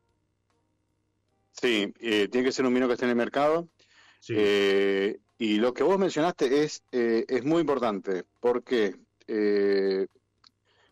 [1.62, 3.68] Sí, eh, tiene que ser un vino que esté en el mercado.
[4.30, 8.96] Eh, y lo que vos mencionaste es, eh, es muy importante, porque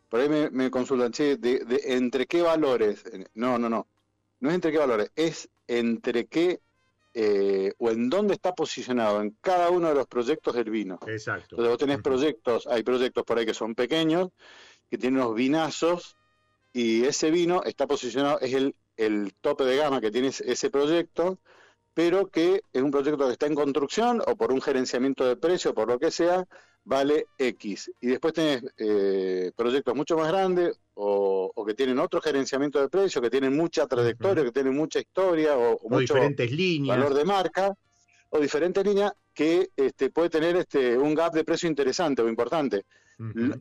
[0.09, 3.03] por ahí me, consultan, che, de, ¿entre qué valores?
[3.33, 3.87] No, no, no.
[4.39, 6.59] No es entre qué valores, es entre qué
[7.79, 10.99] o en dónde está posicionado en cada uno de los proyectos del vino.
[11.07, 11.55] Exacto.
[11.55, 14.29] Entonces vos tenés proyectos, hay proyectos por ahí que son pequeños,
[14.89, 16.15] que tienen unos vinazos,
[16.73, 21.39] y ese vino está posicionado, es el el tope de gama que tiene ese proyecto,
[21.93, 25.73] pero que es un proyecto que está en construcción o por un gerenciamiento de precio,
[25.73, 26.45] por lo que sea,
[26.87, 27.91] vale X.
[27.99, 33.21] Y después tenés eh, proyectos mucho más grandes o, que tienen otro gerenciamiento de precio,
[33.21, 36.97] que tienen mucha trayectoria, que tienen mucha historia o, mucho diferentes líneas.
[36.97, 37.73] valor de marca
[38.29, 42.85] o diferentes líneas que este, puede tener este, un gap de precio interesante o importante.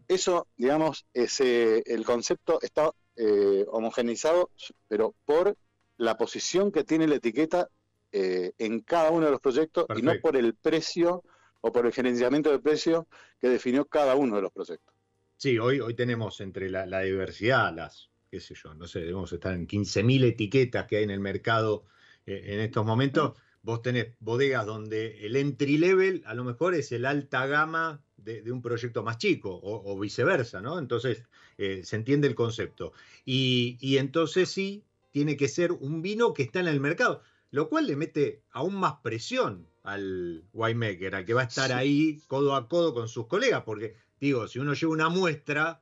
[0.06, 4.50] Eso, digamos, ese, el concepto está eh, homogeneizado,
[4.86, 5.56] pero por
[5.96, 7.68] la posición que tiene la etiqueta
[8.12, 11.24] eh, en cada uno de los proyectos y no por el precio
[11.60, 13.06] o por el gerenciamiento de precio
[13.40, 14.94] que definió cada uno de los proyectos.
[15.36, 19.52] Sí, hoy, hoy tenemos entre la, diversidad, las, qué sé yo, no sé, debemos estar
[19.52, 21.84] en 15.000 etiquetas que hay en el mercado
[22.24, 23.38] eh, en estos momentos.
[23.62, 28.50] Vos tenés bodegas donde el entry level a lo mejor es el alta gama de,
[28.52, 30.78] un proyecto más chico o, viceversa, ¿no?
[30.78, 31.22] Entonces,
[31.58, 32.92] eh, se entiende el concepto.
[33.24, 37.22] Y, entonces sí, tiene que ser un vino que está en el mercado,
[37.56, 42.20] lo cual le mete aún más presión al winemaker, al que va a estar ahí
[42.26, 45.80] codo a codo con sus colegas, porque digo, si uno lleva una muestra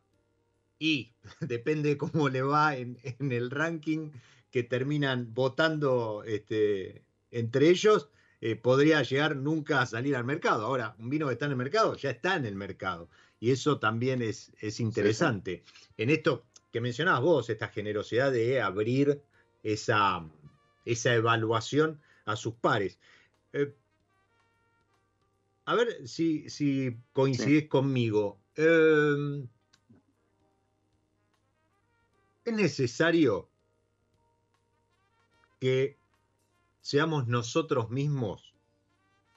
[0.78, 4.12] y depende cómo le va en, el ranking
[4.52, 8.08] que terminan votando este, entre ellos,
[8.40, 10.66] eh, podría llegar nunca a salir al mercado.
[10.66, 13.08] Ahora, un vino que está en el mercado ya está en el mercado.
[13.40, 15.64] Y eso también es, es interesante.
[15.96, 19.20] En esto que mencionabas vos, esta generosidad de abrir
[19.64, 20.24] esa,
[20.85, 22.99] esa evaluación a sus pares.
[23.53, 23.75] Eh,
[25.66, 28.38] a ver si, si coincidís conmigo.
[28.57, 29.49] Em,
[32.44, 33.49] es necesario
[35.61, 35.97] que
[36.83, 38.55] seamos nosotros mismos,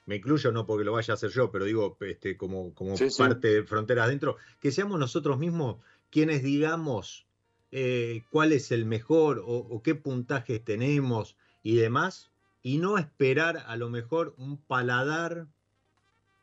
[0.04, 3.48] me incluyo no porque lo vaya a hacer yo, pero digo este, como, como parte
[3.48, 5.76] de Frontera Adentro, que seamos nosotros mismos
[6.10, 7.27] quienes digamos
[7.70, 12.30] eh, cuál es el mejor o, qué puntajes tenemos y demás,
[12.62, 15.46] y no esperar a lo mejor un paladar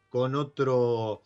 [0.10, 1.24] con otro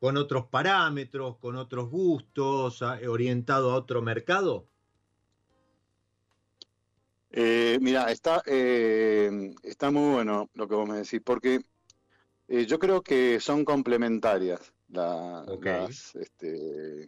[0.00, 4.66] con otros parámetros, con otros gustos, orientado a otro mercado?
[7.32, 11.60] Eh, mira, está, eh, está muy bueno lo que vos me decís, porque
[12.48, 17.06] yo creo que son complementarias las, este,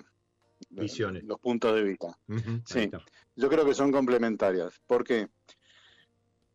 [0.73, 1.25] visiones.
[1.25, 2.19] Los puntos de vista.
[2.65, 2.91] sí,
[3.37, 4.81] yo creo que son complementarias.
[4.87, 5.29] ¿Por qué?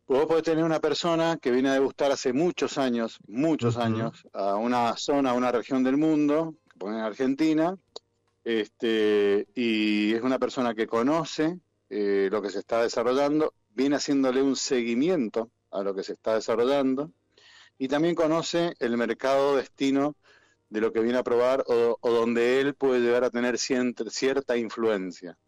[0.06, 4.56] Vos podés tener una persona que viene a degustar hace muchos años, muchos años, a
[4.56, 7.76] una zona, a una región del mundo, que pone Argentina,
[8.42, 14.40] este, y es una persona que conoce eh, lo que se está desarrollando, viene haciéndole
[14.40, 17.12] un seguimiento a lo que se está desarrollando,
[17.76, 20.16] y también conoce el mercado destino
[20.70, 25.38] de lo que viene a probar o, donde él puede llegar a tener cierta, influencia.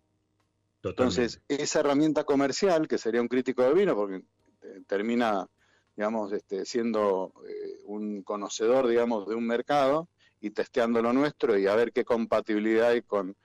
[0.83, 4.23] Entonces, esa herramienta comercial, que sería un crítico de vino, porque
[4.63, 5.47] eh, termina,
[5.95, 10.09] digamos, este, siendo eh, un conocedor, digamos, de un mercado
[10.41, 13.37] y testeando lo nuestro y a ver qué compatibilidad hay con,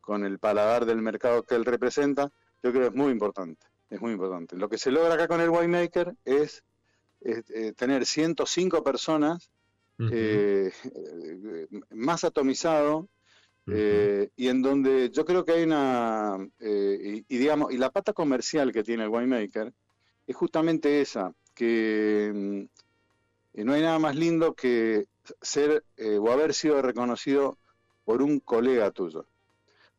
[0.00, 2.30] con el paladar del mercado que él representa,
[2.62, 4.56] yo creo que es muy importante, es muy importante.
[4.56, 6.62] Lo que se logra acá con el winemaker es,
[7.20, 9.50] es eh, tener 105 personas
[10.10, 10.72] eh,
[11.90, 13.08] más atomizado
[13.66, 18.12] eh, y en donde yo creo que hay una eh, y, digamos y la pata
[18.12, 19.72] comercial que tiene el winemaker
[20.26, 25.06] es justamente esa que mm, no hay nada más lindo que
[25.42, 25.84] ser
[26.18, 27.58] o haber sido reconocido
[28.04, 29.26] por un colega tuyo.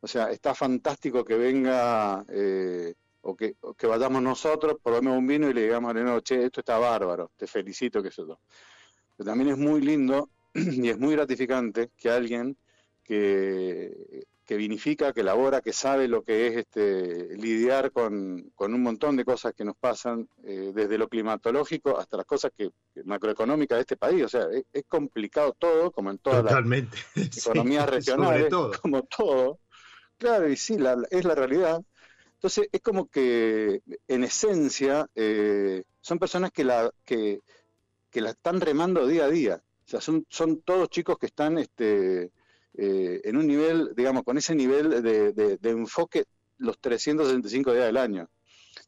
[0.00, 2.24] O sea está fantástico que venga
[3.24, 6.76] o que, que, vayamos nosotros, probemos un vino y le digamos a che, esto está
[6.78, 8.40] bárbaro, te felicito, que eso
[9.18, 12.56] también es muy lindo y es muy gratificante que alguien
[13.04, 19.16] que, que vinifica, que elabora, que sabe lo que es este, lidiar con, un montón
[19.16, 22.70] de cosas que nos pasan, eh, desde lo climatológico hasta las cosas que,
[23.04, 24.24] macroeconómicas de este país.
[24.24, 26.54] O sea, es, complicado todo, como en todas las
[27.38, 29.60] economías regionales, como todo.
[30.18, 30.76] Claro, y sí,
[31.10, 31.82] es la realidad.
[32.34, 37.40] Entonces, es como que, en esencia, eh, son personas que, la, que,
[38.12, 39.62] que la están remando día a día.
[39.86, 42.30] O sea, son, son todos chicos que están este,
[42.74, 46.26] eh, en un nivel, digamos, con ese nivel de, enfoque
[46.58, 48.28] los 365 días del año.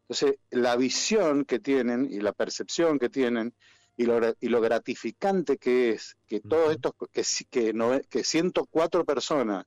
[0.02, 3.54] Entonces, la visión que tienen y la percepción que tienen
[3.96, 9.04] y lo, y lo gratificante que es que todos estos, que, que, no, que 104
[9.04, 9.64] personas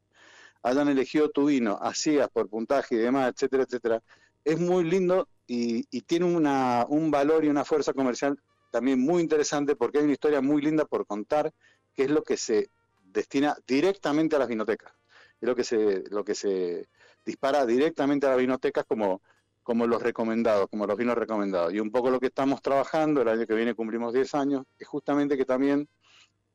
[0.61, 4.03] hayan elegido tu vino, hacías por puntaje y demás, etcétera, etcétera,
[4.43, 8.37] es muy lindo y, y tiene una, un valor y una fuerza comercial
[8.77, 11.51] también muy interesante porque hay una historia muy linda por contar,
[11.95, 12.69] que es lo que se
[13.03, 14.93] destina directamente a las vinotecas.
[15.41, 16.87] Es lo que se, lo que se
[17.25, 19.21] dispara directamente a las vinotecas como,
[19.63, 21.73] como los recomendados, como los vinos recomendados.
[21.73, 24.87] Y un poco lo que estamos trabajando, el año que viene cumplimos 10 años, es
[24.87, 25.89] justamente que también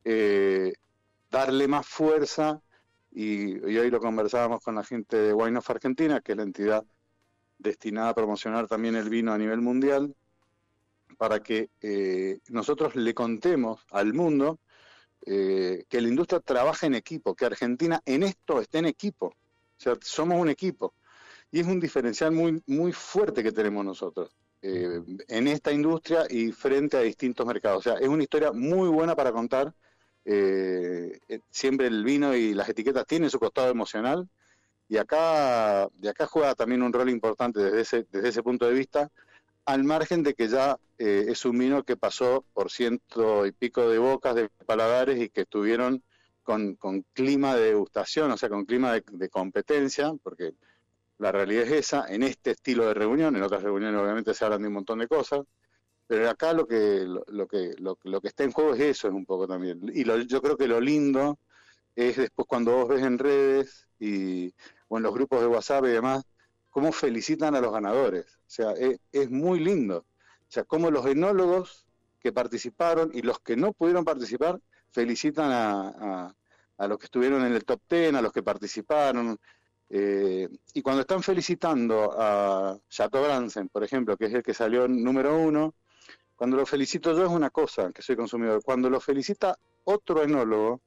[0.05, 0.75] eh,
[1.29, 2.63] darle más fuerza,
[3.11, 6.85] y, hoy lo conversábamos con la gente de Wine of Argentina, que es la entidad
[7.59, 10.15] destinada a promocionar también el vino a nivel mundial,
[11.17, 14.59] para que eh, nosotros le contemos al mundo
[15.25, 19.27] eh, que la industria trabaja en equipo, que Argentina en esto está en equipo.
[19.27, 20.95] O sea, somos un equipo.
[21.51, 26.51] Y es un diferencial muy, muy fuerte que tenemos nosotros eh, en esta industria y
[26.53, 27.79] frente a distintos mercados.
[27.79, 29.75] O sea, es una historia muy buena para contar.
[31.51, 34.29] siempre el vino y las etiquetas tienen su costado emocional.
[34.89, 38.75] Y acá, de acá juega también un rol importante desde ese, desde ese punto de
[38.75, 39.11] vista
[39.65, 43.89] al margen de que ya eh, es un vino que pasó por ciento y pico
[43.89, 46.03] de bocas de paladares y que estuvieron
[46.43, 46.77] con,
[47.13, 50.55] clima de degustación, o sea, con clima de, competencia, porque
[51.19, 54.63] la realidad es esa, en este estilo de reunión, en otras reuniones obviamente se hablan
[54.63, 55.43] de un montón de cosas,
[56.09, 59.25] pero acá lo que, lo, que, lo, que está en juego es eso, es un
[59.25, 59.81] poco también.
[59.95, 61.39] Y yo creo que lo lindo
[61.95, 64.53] es después cuando vos ves en redes y,
[64.89, 66.25] o en los grupos de WhatsApp y demás,
[66.73, 68.25] cómo felicitan a los ganadores.
[68.25, 69.99] O sea, es, muy lindo.
[69.99, 71.87] O sea, cómo los enólogos
[72.19, 74.59] que participaron y los que no pudieron participar
[74.91, 76.35] felicitan a,
[76.89, 79.39] los que estuvieron en el top ten, a los que participaron.
[79.91, 84.89] Eh, y cuando están felicitando a Chateau Bransen, por ejemplo, que es el que salió
[84.89, 85.75] número uno,
[86.35, 88.63] cuando lo felicito yo es una cosa, que soy consumidor.
[88.65, 90.81] Cuando lo felicita otro enólogo,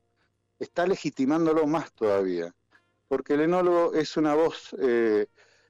[0.58, 2.54] está legitimándolo más todavía.
[3.08, 5.28] Porque el enólogo es una voz eh,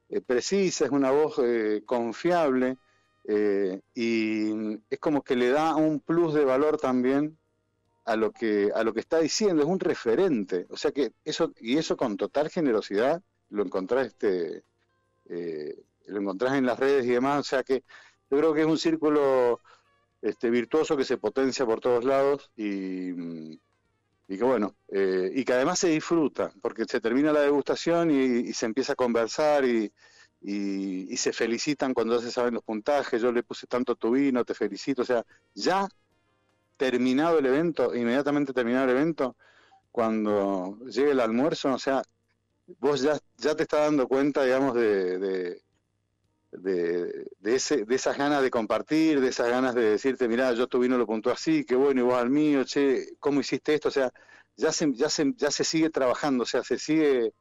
[0.10, 1.40] eh, precisa, es una voz
[1.86, 2.78] confiable,
[3.96, 7.38] y es como que le da un plus de valor también
[8.06, 10.68] a lo que a lo que está diciendo, es un referente.
[10.70, 14.64] O sea que eso y eso con total generosidad lo encontrás este
[15.30, 17.40] eh, lo encontrás en las redes y demás.
[17.40, 17.84] O sea que
[18.30, 19.60] yo creo que es un círculo
[20.22, 23.60] este virtuoso que se potencia por todos lados y,
[24.28, 28.54] y que bueno eh, y que además se disfruta porque se termina la degustación y,
[28.54, 29.92] se empieza a conversar y,
[31.18, 34.54] se felicitan cuando ya se saben los puntajes, yo le puse tanto tu vino, te
[34.54, 35.88] felicito, o sea, ya
[36.78, 39.36] terminado el evento, inmediatamente terminado el evento,
[39.92, 42.04] cuando llegue el almuerzo, o sea,
[42.80, 45.62] vos ya, ya te estás dando cuenta, digamos, de,
[46.52, 50.80] de, ese, de esas ganas de compartir, de esas ganas de decirte, mira, yo tu
[50.80, 53.90] vino lo puntuó así, qué bueno, y vos al mío, che, ¿cómo hiciste esto?
[53.90, 54.12] O sea,
[54.58, 57.34] ya se, ya se, ya se sigue trabajando, o sea, se sigue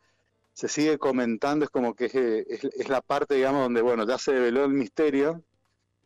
[0.55, 2.07] se sigue comentando, es como que
[2.49, 5.45] es, la parte, digamos, donde, bueno, ya se develó el misterio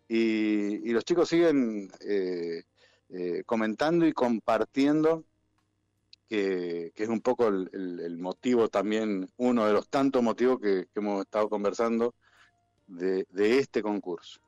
[0.09, 2.63] y, y los chicos siguen eh,
[3.11, 5.25] eh, comentando y compartiendo,
[6.29, 11.49] que, es un poco el, motivo también, uno de los tantos motivos que, hemos estado
[11.51, 12.15] conversando
[12.89, 14.41] de, este concurso.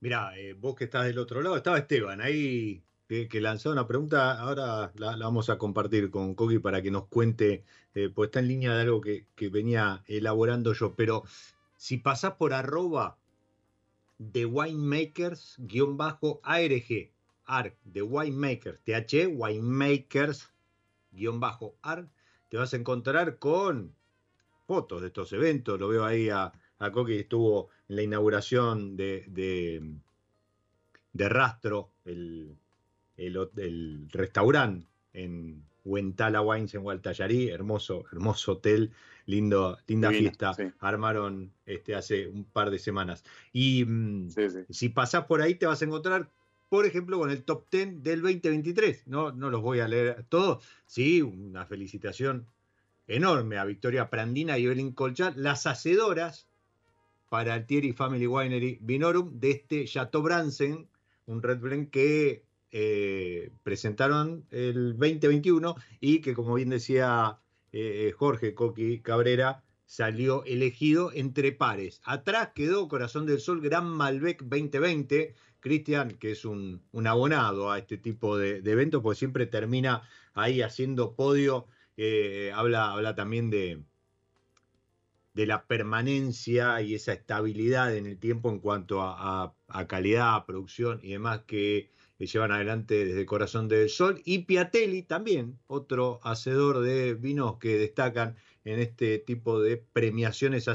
[0.00, 4.38] Mira, eh, vos que estás del otro lado, estaba Esteban ahí que, lanzó una pregunta,
[4.38, 7.64] ahora la, vamos a compartir con Coqui para que nos cuente,
[7.94, 11.24] eh, pues está en línea de algo que, que venía elaborando yo, pero
[11.76, 13.16] si pasás por arroba
[14.18, 17.10] de winemakers-arg,
[17.46, 20.50] ARC de Winemakers, TH Winemakers,
[21.12, 22.10] guion bajo ARC,
[22.50, 23.94] te vas a encontrar con
[24.66, 25.80] fotos de estos eventos.
[25.80, 29.24] Lo veo ahí a, a Coqui, estuvo en la inauguración de,
[31.12, 32.56] de, Rastro, el,
[33.16, 38.92] el, restaurante en Huentala Wines en Gualtallarí, hermoso, hermoso hotel,
[39.26, 40.56] lindo, linda fiesta.
[40.80, 43.24] Armaron este, hace un par de semanas.
[43.52, 44.30] Y mm,
[44.70, 46.30] si pasás por ahí te vas a encontrar
[46.68, 49.06] por ejemplo, con el top 10 del 2023.
[49.06, 50.62] No, no los voy a leer todos.
[50.86, 52.46] Sí, una felicitación
[53.06, 56.47] enorme a Victoria Prandina y Evelyn Colchar, las hacedoras
[57.28, 60.88] para el Thierry Family Winery Vinorum de este Chateau Bransen,
[61.26, 67.38] un Red Blend que eh, presentaron el 2021 y que, como bien decía
[67.72, 72.00] eh, Jorge Coqui Cabrera, salió elegido entre pares.
[72.04, 77.98] Atrás quedó Corazón del Sol Gran Malbec 2020 Cristian, que es un, abonado a este
[77.98, 80.02] tipo de, eventos, porque siempre termina
[80.34, 81.66] ahí haciendo podio,
[81.96, 83.82] eh, habla, habla también de,
[85.38, 89.54] de la permanencia y esa estabilidad en el tiempo en cuanto a,
[89.86, 94.20] calidad, producción y demás que llevan adelante desde Corazón del Sol.
[94.24, 98.34] Y Piatelli también, otro hacedor de vinos que destacan
[98.64, 100.74] en este tipo de premiaciones a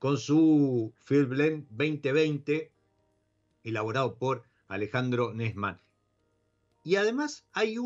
[0.00, 2.72] con su Field Blend 2020
[3.62, 5.78] elaborado por Alejandro Nesman.
[6.82, 7.78] Y además hay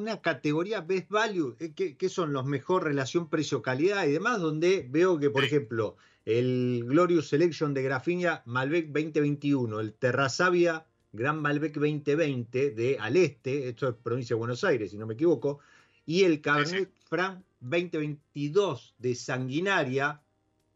[0.00, 5.18] una categoría Best Value, eh, que, son los mejor relación precio-calidad y demás, donde veo
[5.18, 12.70] que, por ejemplo, el Glorious Selection de Grafinia Malbec 2021, el Terrazavia Gran Malbec 2020
[12.70, 15.58] de Al Este, esto es provincia de Buenos Aires, si no me equivoco,
[16.06, 20.22] y el Cabernet Franc 2022 de Sanguinaria,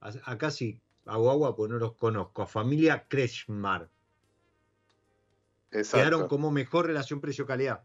[0.01, 3.89] acá sí hago agua pues no los conozco, a familia Kretschmar.
[5.71, 7.83] Quedaron como mejor relación precio-calidad.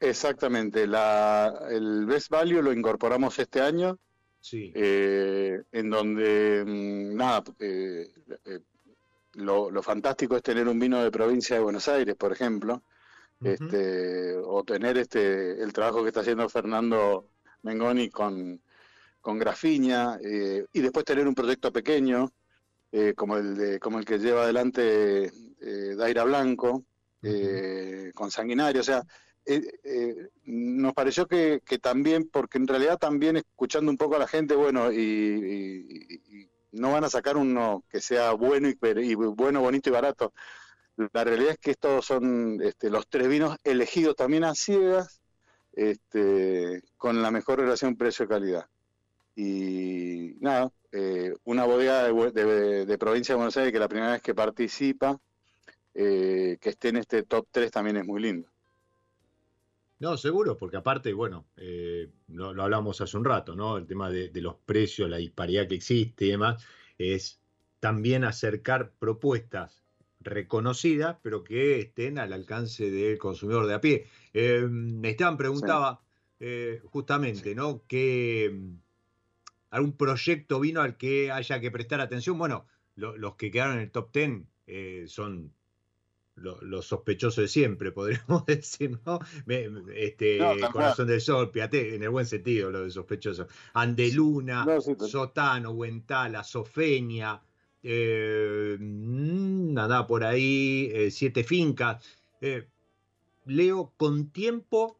[0.00, 0.86] Exactamente.
[0.86, 3.98] La, el Best Value lo incorporamos este año.
[4.40, 4.72] Sí.
[4.74, 8.10] Eh, en donde, mm, nada, eh,
[8.46, 8.60] eh,
[9.34, 12.82] lo, fantástico es tener un vino de provincia de Buenos Aires, por ejemplo,
[13.42, 17.30] este, o tener este, el trabajo que está haciendo Fernando
[17.62, 18.60] Mengoni con,
[19.20, 22.32] con Grafiña, y después tener un proyecto pequeño,
[23.14, 25.30] como, el de, como el que lleva adelante
[25.60, 26.84] eh, Daira Blanco,
[27.22, 29.04] eh, con Sanguinario, o sea,
[29.46, 34.54] eh, nos pareció que, también, porque en realidad también escuchando un poco a la gente,
[34.54, 40.32] bueno, y, no van a sacar uno que sea bueno y, bueno, bonito y barato.
[41.12, 45.20] La realidad es que estos son este, los tres vinos elegidos también a ciegas,
[45.72, 48.66] este, con la mejor relación precio-calidad.
[49.34, 50.70] Y nada,
[51.44, 55.18] una bodega de, provincia de Buenos Aires que la primera vez que participa,
[55.94, 58.49] eh, que esté en este top 3 también es muy lindo.
[60.00, 63.76] No, seguro, porque aparte, bueno, eh, lo, hablamos hace un rato, ¿no?
[63.76, 66.64] El tema de, los precios, la disparidad que existe y demás,
[66.96, 67.38] es
[67.80, 69.84] también acercar propuestas
[70.20, 74.06] reconocidas, pero que estén al alcance del consumidor de a pie.
[74.32, 74.66] Eh,
[75.02, 76.00] Esteban preguntaba
[76.40, 77.82] eh, justamente, ¿no?
[77.86, 78.74] Que mm,
[79.68, 82.38] algún proyecto vino al que haya que prestar atención.
[82.38, 85.52] Bueno, los que quedaron en el top 10 eh, son
[86.36, 89.20] los sospechosos de siempre, podríamos decir, ¿no?
[89.94, 90.38] este,
[90.72, 93.46] Corazón del Sol, en el buen sentido, lo de sospechoso.
[93.74, 94.66] Andeluna,
[95.06, 97.42] Sotano, Huentala, Sofenia,
[97.82, 102.04] eh, nada por ahí, eh, Siete Fincas.
[102.40, 102.68] Eh,
[103.46, 104.98] leo con tiempo,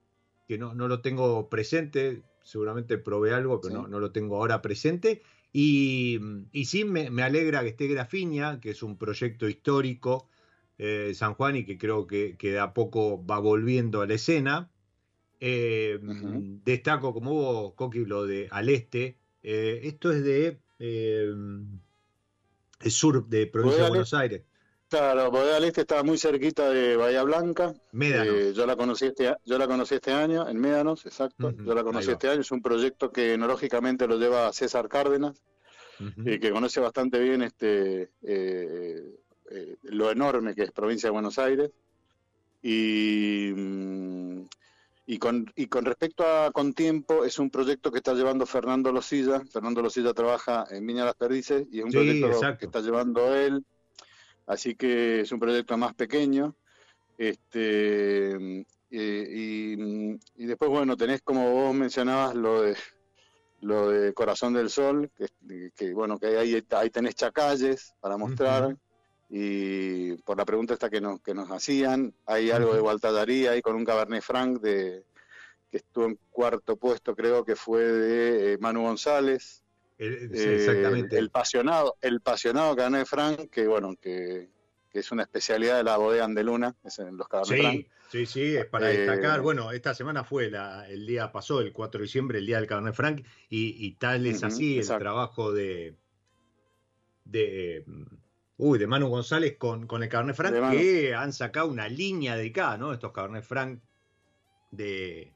[0.49, 4.63] que no, no, lo tengo presente, seguramente probé algo, pero no, no, lo tengo ahora
[4.63, 5.23] presente.
[5.53, 6.21] Y,
[6.53, 10.29] y sí me, me, alegra que esté Grafiña, que es un proyecto histórico
[10.83, 14.15] eh, San Juan y que creo que, que, de a poco va volviendo a la
[14.15, 14.71] escena.
[15.39, 15.99] Eh,
[16.65, 19.19] destaco como hubo Coqui lo de Al Este.
[19.43, 21.71] Eh, esto es de el
[22.91, 24.43] sur de provincia de Buenos Aires.
[24.89, 27.75] Claro, Bodega al Este estaba muy cerquita de Bahía Blanca.
[27.93, 28.55] Médanos.
[28.55, 31.51] yo la conocí este yo la conocí este año en Médanos, exacto.
[31.51, 32.41] Yo la conocí este año.
[32.41, 35.43] Es un proyecto que enológicamente lo lleva César Cárdenas,
[36.25, 39.21] y que conoce bastante bien este eh,
[39.83, 41.71] lo enorme que es provincia de Buenos Aires.
[42.63, 44.43] Y, mm,
[45.07, 48.93] y, con, y con respecto a Con Tiempo, es un proyecto que está llevando Fernando
[48.93, 49.41] Losilla.
[49.45, 53.65] Fernando Losilla trabaja en Viña Las Perdices y es un proyecto que está llevando él.
[54.47, 56.55] Así que es un proyecto más pequeño.
[57.19, 62.77] Este, eh, y, después, bueno, tenés como vos mencionabas lo de
[63.63, 65.11] lo de Corazón del Sol,
[65.77, 68.75] que, bueno, que ahí, ahí tenés chacalles para mostrar
[69.33, 73.63] y por la pregunta esta que nos, que nos hacían, hay algo de Gualtadaría ahí
[73.63, 75.05] con un Cabernet Franc de,
[75.71, 79.63] que estuvo en cuarto puesto, creo que fue de eh, Manu González.
[79.99, 81.17] El, eh, exactamente.
[81.17, 84.49] el pasionado, el pasionado Cabernet Franc, que bueno, que,
[84.93, 87.87] es una especialidad de la bodega Andeluna, es en los Cabernet sí, Franc.
[88.11, 89.39] Sí, sí, es para destacar.
[89.39, 92.57] Eh, bueno, esta semana fue la, el día, pasó el 4 de diciembre, el día
[92.57, 95.95] del Cabernet Franc, y, tal es así el trabajo de,
[97.25, 97.85] de
[98.61, 102.77] Uy, de Manu González con, con el Cabernet Franc, que han sacado una línea dedicada,
[102.77, 102.93] ¿no?
[102.93, 103.81] Estos Cabernet Franc
[104.71, 105.33] de,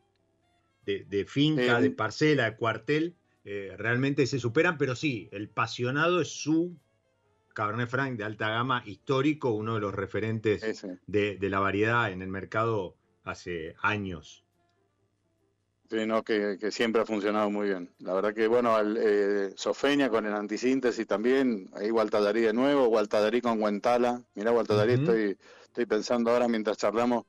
[0.84, 3.14] de, finca, de parcela, de cuartel,
[3.44, 6.76] eh, realmente se superan, pero sí, el pasionado es su
[7.54, 12.20] Cabernet Franc de alta gama histórico, uno de los referentes de, de la variedad en
[12.20, 12.94] el mercado
[13.24, 14.43] hace años.
[15.90, 17.94] Sí, no, que, siempre ha funcionado muy bien.
[17.98, 22.86] La verdad que, bueno, el, eh, Sofeña con el antisíntesis también, ahí Gualtadarí de nuevo,
[22.86, 24.22] Gualtadarí con Guentala.
[24.34, 27.26] Mirá, Gualtadarí, estoy, estoy pensando ahora mientras charlamos,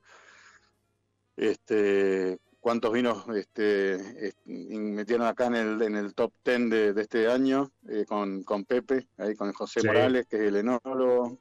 [1.35, 7.71] este, cuántos vinos este, metieron acá en el, en el top 10 de, este año,
[7.89, 11.39] eh, con, con Pepe, ahí con José Morales, que es el enólogo.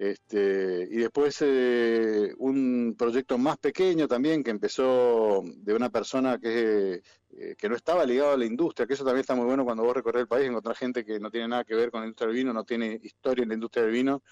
[0.00, 7.02] Este, y después eh, un proyecto más pequeño también que empezó de una persona que,
[7.32, 9.82] eh, que no estaba ligado a la industria, que eso también está muy bueno cuando
[9.82, 12.28] vos recorres el país, encontrás gente que no tiene nada que ver con la industria
[12.28, 14.22] del vino, no tiene historia en la industria del vino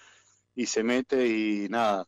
[0.55, 2.07] y se mete y nada,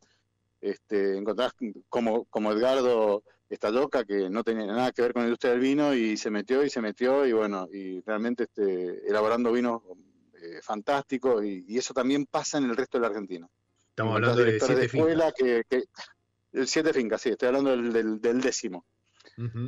[0.59, 1.53] este, encontrás
[1.87, 5.93] como, como Edgardo Estalloca que no tenía nada que ver con la industria del vino
[5.93, 9.83] y se metió y se metió y bueno, y realmente este, elaborando vinos
[10.41, 13.47] eh, fantástico y, eso también pasa en el resto de la Argentina.
[13.89, 15.33] Estamos hablando de siete fincas.
[15.37, 15.63] Que,
[16.53, 18.85] el siete fincas, sí, estoy hablando del, del, décimo.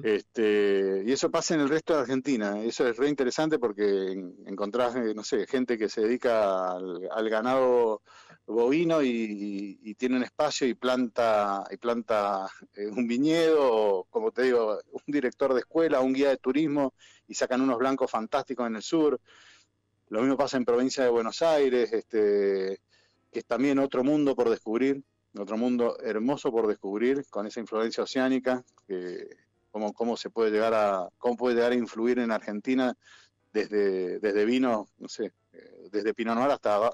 [0.03, 2.59] este, y eso pasa en el resto de Argentina.
[2.63, 4.11] Eso es re interesante porque
[4.47, 8.01] encontrás, eh, no sé, gente que se dedica al, ganado
[8.47, 14.79] bovino y, tiene un espacio y planta y planta eh, un viñedo, como te digo,
[14.91, 16.95] un director de escuela, un guía de turismo
[17.27, 19.21] y sacan unos blancos fantásticos en el sur.
[20.13, 22.79] Lo mismo pasa en provincia de Buenos Aires, este,
[23.31, 25.01] que es también otro mundo por descubrir,
[25.35, 29.27] otro mundo hermoso por descubrir, con esa influencia oceánica, que,
[29.71, 32.95] cómo, cómo se puede llegar a, cómo puede llegar a influir en Argentina
[33.51, 36.91] desde, desde vino, no sé, eh, desde Pinot Noir hasta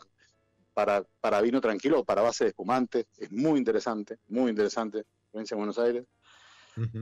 [0.74, 5.60] para, para vino tranquilo, para base de espumante, es muy interesante, muy interesante, provincia de
[5.60, 6.06] Buenos Aires.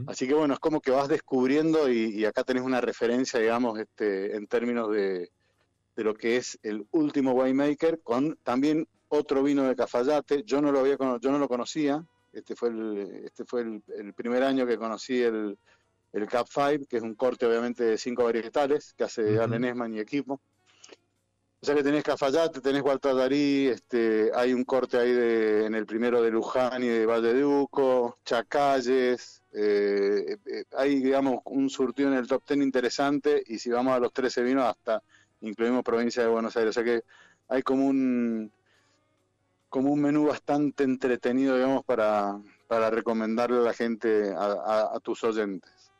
[0.08, 3.78] Así que bueno, es como que vas descubriendo y, y, acá tenés una referencia, digamos,
[3.78, 5.30] este, en términos de,
[5.98, 10.44] de lo que es el último winemaker, con también otro vino de Cafayate.
[10.44, 12.06] Yo no lo había yo no lo conocía.
[12.32, 15.58] Este fue el, este fue el, primer año que conocí el,
[16.14, 19.96] el Cap 5, que es un corte obviamente de cinco varietales que hace uh Nesman
[19.96, 20.40] y equipo.
[21.60, 25.88] O sea que tenés Cafayate, tenés Gualtallarí, este, hay un corte ahí de, en el
[25.88, 32.10] primero de Luján y de Valle de Uco, Chacalles, eh, eh, hay, digamos, un surtido
[32.10, 35.02] en el top ten interesante y si vamos a los 13 vinos hasta
[35.42, 36.72] incluimos provincia de Buenos Aires.
[36.72, 37.04] O sea que
[37.48, 38.52] hay como un,
[39.70, 45.92] como un menú bastante entretenido, digamos, para, para recomendarle a la gente, a, tus oyentes.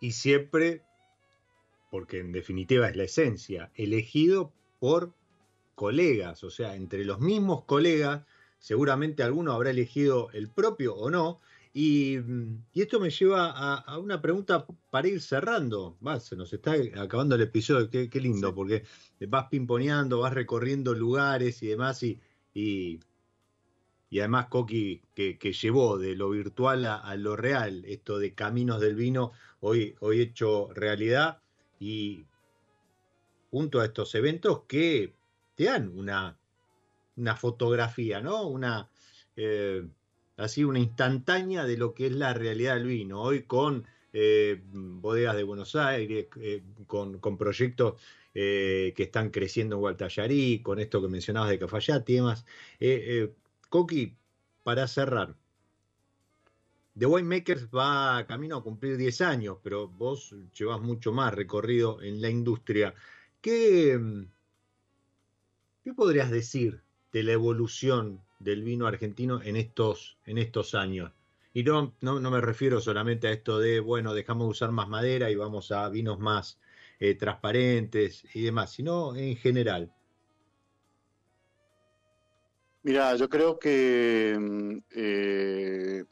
[0.00, 0.82] Y siempre,
[1.90, 5.14] porque en definitiva es la esencia, elegido por
[5.74, 8.24] colegas, o sea, entre los mismos colegas,
[8.58, 11.40] seguramente alguno habrá elegido el propio o no,
[11.78, 12.16] y,
[12.72, 15.98] esto me lleva a, una pregunta para ir cerrando.
[16.04, 18.84] Va, se nos está acabando el episodio, qué, lindo, porque
[19.28, 22.18] vas pimponeando, vas recorriendo lugares y demás, y,
[22.54, 22.98] y,
[24.18, 29.32] además Coqui que, llevó de lo virtual a, lo real, esto de Caminos del Vino,
[29.60, 31.42] hoy, hoy hecho realidad,
[31.78, 32.24] y
[33.50, 35.14] junto a estos eventos que
[35.54, 36.38] te dan una,
[37.16, 38.48] una fotografía, ¿no?
[38.48, 38.88] Una...
[39.36, 39.86] Eh,
[40.36, 43.22] así una instantánea de lo que es la realidad del vino.
[43.22, 48.00] Hoy con eh, bodegas de Buenos Aires, eh, con, proyectos
[48.34, 52.44] eh, que están creciendo en Gualtallarí, con esto que mencionabas de Cafayate y demás.
[53.68, 54.16] Coqui,
[54.62, 55.36] para cerrar,
[56.98, 62.22] The Winemakers va camino a cumplir 10 años, pero vos llevas mucho más recorrido en
[62.22, 62.94] la industria.
[63.42, 64.00] ¿Qué,
[65.84, 66.82] qué podrías decir
[67.12, 71.12] de la evolución del vino argentino en estos, en estos años.
[71.52, 75.30] Y no, no, me refiero solamente a esto de, bueno, dejamos de usar más madera
[75.30, 76.58] y vamos a vinos más
[77.00, 79.90] eh, transparentes y demás, sino en general.
[82.82, 86.04] Mira, yo creo que mm, eh,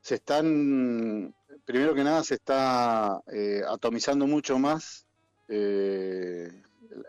[0.00, 5.06] se están, primero que nada, se está eh, atomizando mucho más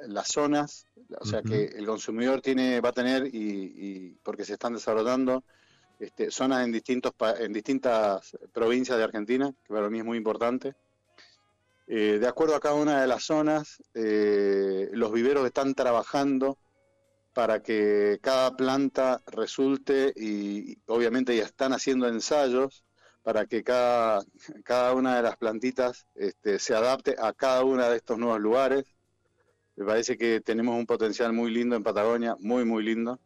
[0.08, 0.86] las zonas,
[1.20, 5.44] o sea que el consumidor tiene, va a tener, y, porque se están desarrollando,
[6.00, 10.74] este, zonas en, distintos, en distintas provincias de Argentina, que para mí es muy importante.
[11.88, 16.58] Eh, de acuerdo a cada una de las zonas, eh, los viveros están trabajando
[17.34, 22.84] para que cada planta resulte y obviamente ya están haciendo ensayos
[23.24, 24.24] para que cada,
[24.64, 28.86] cada una de las plantitas este, se adapte a cada uno de estos nuevos lugares.
[29.76, 33.20] Me parece que tenemos un potencial muy lindo en Patagonia, muy, muy lindo.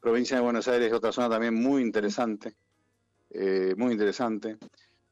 [0.00, 2.54] Provincia de Buenos Aires es otra zona también muy interesante,
[3.30, 4.58] eh, muy interesante.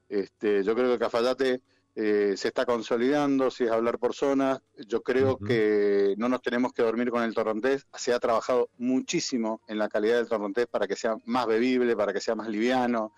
[0.09, 1.61] Este, yo creo que Cafayate
[1.99, 4.61] eh, se está consolidando, si es hablar por zonas.
[4.87, 7.87] Yo creo que no nos tenemos que dormir con el torrontés.
[7.95, 12.13] Se ha trabajado muchísimo en la calidad del torrontés para que sea más bebible, para
[12.13, 13.15] que sea más liviano,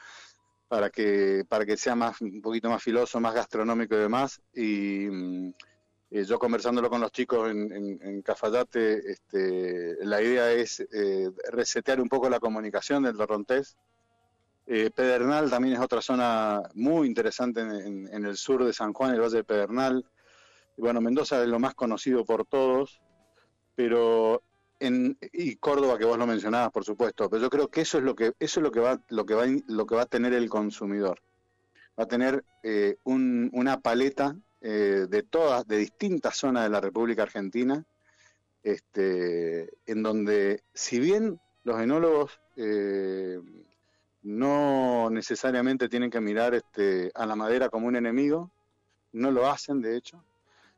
[0.68, 4.40] para que, para que sea más, un poquito más filoso, más gastronómico y demás.
[4.54, 5.54] Y mm,
[6.10, 12.08] eh, yo conversándolo con los chicos en, Cafayate, este, la idea es eh, resetear un
[12.08, 13.76] poco la comunicación del Torrontés.
[14.66, 19.20] Eh, Pedernal también es otra zona muy interesante en, el sur de San Juan, el
[19.20, 20.04] Valle de Pedernal.
[20.78, 23.00] Bueno, Mendoza es lo más conocido por todos,
[23.74, 24.42] pero
[24.78, 27.28] en, y Córdoba que vos lo mencionabas, por supuesto.
[27.28, 29.34] Pero yo creo que eso es lo que eso es lo que va lo que
[29.34, 31.20] va lo que va a tener el consumidor.
[31.98, 32.44] Va a tener
[33.04, 37.84] una paleta eh, de todas, de distintas zonas de la República Argentina,
[38.62, 43.40] este, en donde si bien los enólogos eh,
[44.22, 48.50] no necesariamente tienen que mirar este, a la madera como un enemigo,
[49.12, 50.24] no lo hacen de hecho,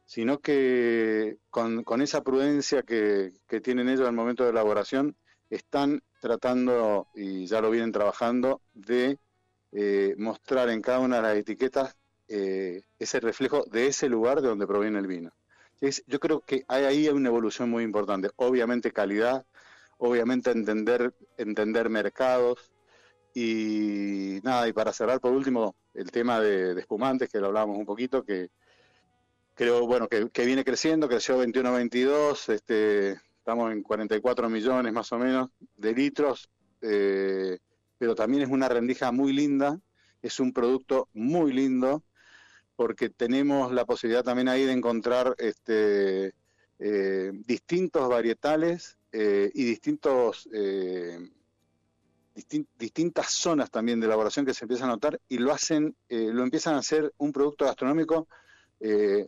[0.04, 5.16] sino que con, esa prudencia que, tienen ellos al momento de elaboración,
[5.48, 9.18] están tratando, y ya lo vienen trabajando, de
[9.72, 11.96] eh, mostrar en cada una de las etiquetas
[12.32, 15.32] eh, ese reflejo de ese lugar de donde proviene el vino.
[16.06, 18.30] yo creo que hay ahí una evolución muy importante.
[18.36, 19.44] Obviamente calidad,
[19.98, 22.70] obviamente entender, entender mercados
[23.34, 27.84] y nada, y para cerrar por último el tema de, espumantes, que lo hablábamos un
[27.84, 28.50] poquito, que
[29.54, 35.50] creo, bueno, que, viene creciendo, creció 21-22, este, estamos en 44 millones más o menos
[35.76, 36.48] de litros,
[36.80, 37.58] eh,
[37.98, 39.80] pero también es una rendija muy linda,
[40.22, 42.04] es un producto muy lindo,
[42.80, 46.32] porque tenemos la posibilidad también ahí de encontrar este,
[46.78, 51.18] eh, distintos varietales eh, y eh,
[52.78, 56.72] distintas zonas también de elaboración que se empiezan a notar y lo hacen, lo empiezan
[56.74, 58.26] a hacer un producto gastronómico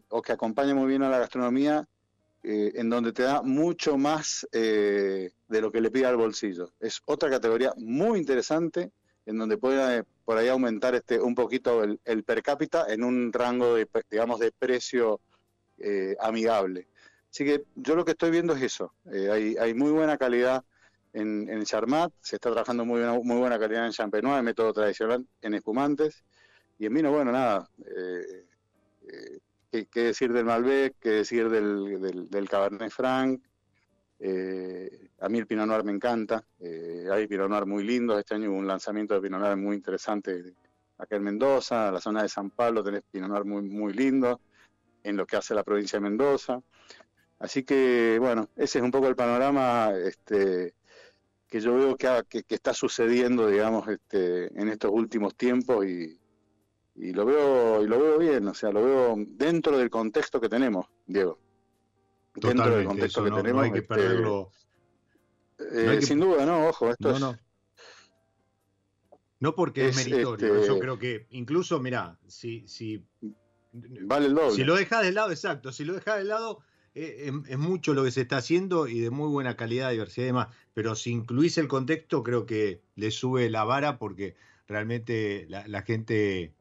[0.08, 1.86] o que acompaña muy bien a la gastronomía
[2.42, 6.72] en donde te da mucho más de lo que le pide al bolsillo.
[6.80, 8.92] Es otra categoría muy interesante
[9.26, 13.74] en donde puede por ahí aumentar este un poquito el, per cápita en un rango
[13.74, 15.20] de digamos de precio
[15.78, 16.88] eh, amigable
[17.32, 18.92] Así que yo lo que estoy viendo es eso.
[19.10, 20.62] Eh, hay, hay muy buena calidad
[21.14, 24.74] en, en Charmat, se está trabajando muy buena, muy buena calidad en Champenois, el método
[24.74, 26.24] tradicional en espumantes.
[26.78, 27.70] Y en vino, bueno, nada.
[27.86, 28.44] Eh,
[29.08, 29.38] eh,
[29.70, 30.94] ¿qué, ¿qué, decir del Malbec?
[31.00, 33.42] ¿Qué decir del, del, del Cabernet Franc?
[34.24, 36.44] Eh, a mí el Pinot Noir me encanta.
[36.60, 38.20] Eh, hay Pinot Noir muy lindos.
[38.20, 40.54] Este año hubo un lanzamiento de Pinot Noir muy interesante
[40.96, 41.88] acá en Mendoza.
[41.88, 44.40] En la zona de San Pablo tenés Pinot Noir muy, muy lindo
[45.02, 46.62] en lo que hace la provincia de Mendoza.
[47.40, 50.74] Así que, bueno, ese es un poco el panorama este,
[51.48, 56.16] que yo veo que, está sucediendo, digamos, este, en estos últimos tiempos y,
[56.94, 60.48] y lo veo y lo veo bien, o sea, lo veo dentro del contexto que
[60.48, 61.40] tenemos, Diego.
[62.34, 63.60] Totalmente, dentro del contexto que no, tenemos.
[63.60, 64.50] No hay que este, perderlo.
[65.58, 66.06] Eh, no hay que...
[66.06, 67.20] Sin duda, no, ojo, esto no, es.
[67.20, 67.38] No.
[69.40, 70.66] no porque es, es meritorio, este...
[70.66, 73.04] yo creo que incluso, mira, si, si
[73.72, 74.54] vale el doble.
[74.54, 76.60] Si lo dejas de lado, exacto, si lo dejas de lado,
[76.94, 80.24] eh, es, es, mucho lo que se está haciendo y de muy buena calidad, diversidad
[80.24, 80.48] y demás.
[80.72, 85.82] Pero si incluís el contexto, creo que le sube la vara porque realmente la, la
[85.82, 86.54] gente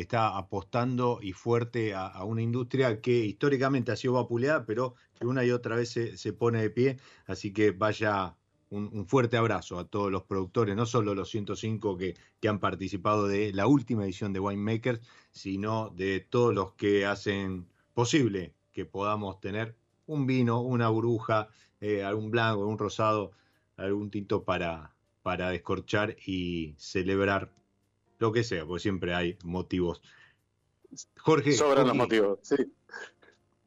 [0.00, 5.44] está apostando y fuerte a, una industria que históricamente ha sido vapuleada, pero que una
[5.44, 6.96] y otra vez se, pone de pie.
[7.26, 8.36] Así que vaya
[8.70, 13.26] un, fuerte abrazo a todos los productores, no solo los 105 que, que, han participado
[13.26, 19.40] de la última edición de Winemakers, sino de todos los que hacen posible que podamos
[19.40, 19.76] tener
[20.06, 21.48] un vino, una burbuja,
[21.80, 23.32] eh, algún blanco, un rosado,
[23.76, 27.55] algún tinto para, para descorchar y celebrar
[28.18, 30.02] lo que sea, porque siempre hay motivos.
[31.18, 31.52] Jorge.
[31.52, 32.56] Sobran los motivos, sí.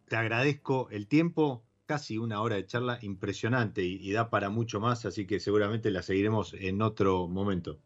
[0.07, 4.79] Te agradezco el tiempo, casi una hora de charla impresionante y, y, da para mucho
[4.79, 7.79] más, así que seguramente la seguiremos en otro momento.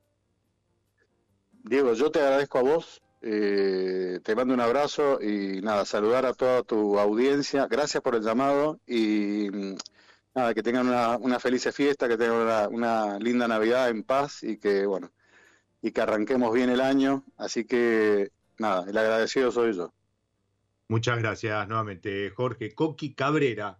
[1.64, 6.34] Diego, yo te agradezco a vos, eh, te mando un abrazo y nada, saludar a
[6.34, 9.48] toda tu audiencia, gracias por el llamado y
[10.36, 14.44] nada, que tengan una, una feliz fiesta, que tengan una, una linda Navidad en paz
[14.44, 15.14] y que bueno,
[15.84, 17.24] y que arranquemos bien el año.
[17.38, 19.94] Así que, nada, el agradecido soy yo.
[20.88, 23.80] Muchas gracias nuevamente, Jorge Coqui Cabrera,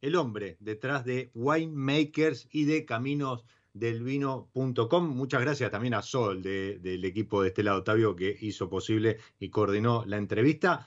[0.00, 5.08] el hombre detrás de Winemakers y de Caminos del vino.com.
[5.16, 9.18] Muchas gracias también a Sol de, del equipo de este lado, Octavio, que hizo posible
[9.38, 10.86] y coordinó la entrevista.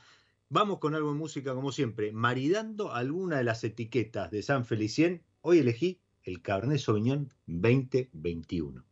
[0.49, 5.23] Vamos con algo de música, como siempre, maridando alguna de las etiquetas de San Felicien.
[5.41, 8.90] Hoy elegí el Cabernet Sauvignon 2021.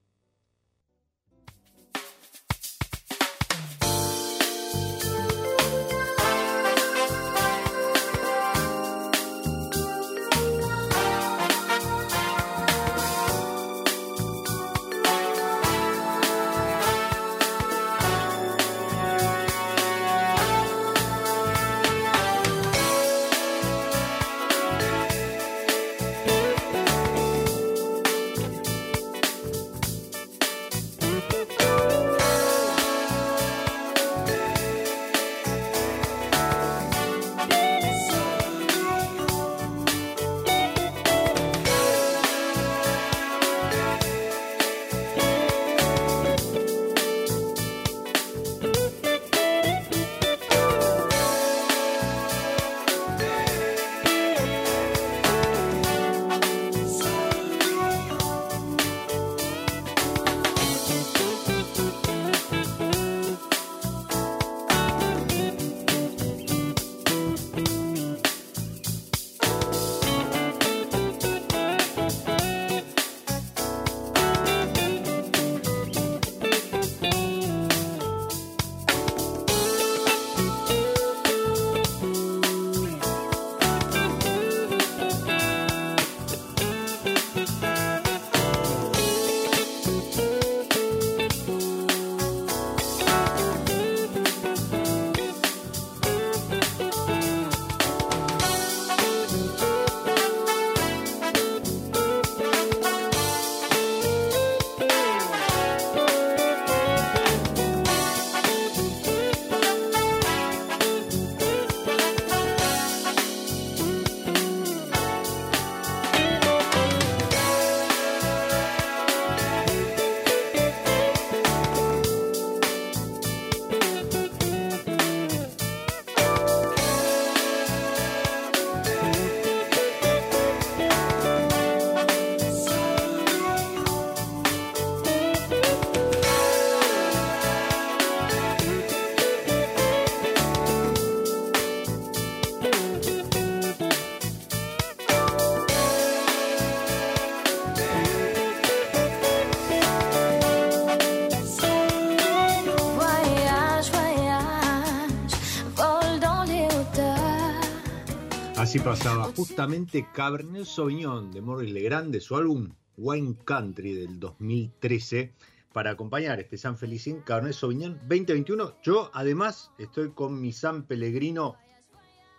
[158.69, 165.33] Así pasaba justamente Cabernet Sauvignon de Maurice Legrand de su álbum Wine Country del 2013
[165.73, 168.75] para acompañar este San Felicín Cabernet Sauvignon 2021.
[168.83, 171.55] Yo además estoy con mi San Pellegrino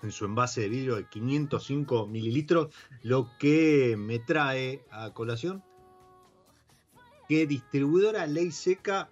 [0.04, 2.72] en su envase de vidrio de 505 mililitros,
[3.02, 5.64] lo que me trae a colación
[7.28, 9.10] que distribuidora Ley Seca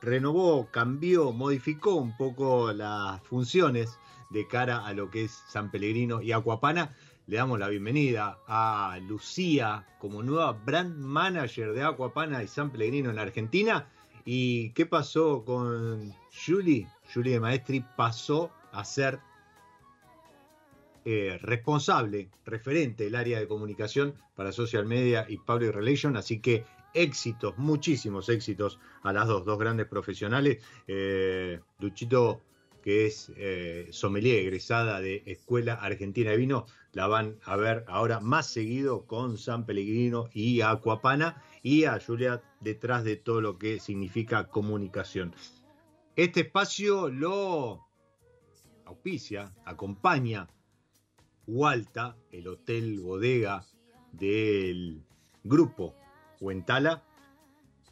[0.00, 3.98] renovó, cambió, modificó un poco las funciones
[4.32, 6.94] de cara a lo que es San Pellegrino y Acuapana.
[7.26, 13.10] Le damos la bienvenida a Lucía como nueva brand manager de Acuapana y San Pellegrino
[13.10, 13.86] en Argentina.
[14.24, 16.12] ¿Y qué pasó con
[16.46, 16.88] Julie?
[17.12, 19.20] Julie de Maestri pasó a ser
[21.04, 26.64] eh, responsable, referente del área de comunicación para social media y public relations, así que
[26.94, 30.62] éxitos, muchísimos éxitos a las dos, dos grandes profesionales.
[30.86, 32.40] Eh, Luchito,
[32.82, 38.20] que es eh, sommelier egresada de Escuela Argentina de Vino, la van a ver ahora
[38.20, 43.80] más seguido con San Pellegrino y Acuapana y a Julia detrás de todo lo que
[43.80, 45.34] significa comunicación.
[46.16, 47.86] Este espacio lo
[48.84, 50.48] auspicia, acompaña
[51.46, 53.64] Hualta, el hotel bodega
[54.12, 55.02] del
[55.42, 55.94] grupo
[56.40, 57.02] Huentala,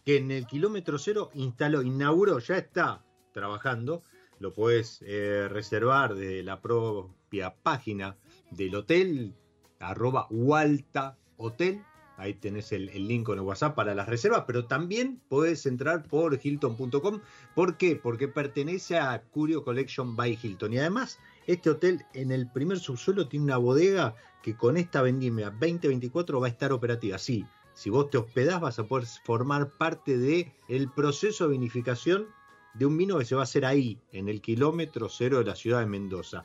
[0.04, 4.02] que en el kilómetro cero instaló, inauguró, ya está trabajando,
[4.40, 8.16] lo puedes eh, reservar desde la propia página
[8.50, 9.34] del hotel,
[9.78, 11.82] arroba Hualta Hotel,
[12.16, 16.38] ahí tenés el, link con el WhatsApp para las reservas, pero también puedes entrar por
[16.42, 17.20] hilton.com.
[17.54, 17.96] ¿Por qué?
[17.96, 20.72] Porque pertenece a Curio Collection by Hilton.
[20.72, 25.50] Y además este hotel en el primer subsuelo tiene una bodega que con esta vendimia
[25.50, 27.18] 2024 va a estar operativa.
[27.18, 32.26] Sí, si vos te hospedás vas a poder formar parte del el proceso de vinificación
[32.74, 35.56] de un vino que se va a hacer ahí, en el kilómetro cero de la
[35.56, 36.44] ciudad de Mendoza.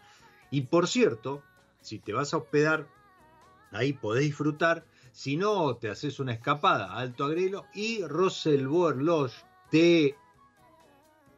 [0.52, 1.44] Y por cierto,
[1.82, 2.88] si te vas a hospedar,
[3.72, 4.86] ahí podés disfrutar.
[5.12, 9.34] Si no, te haces una escapada a Alto Agrelo y Russell Lodge
[9.70, 10.16] te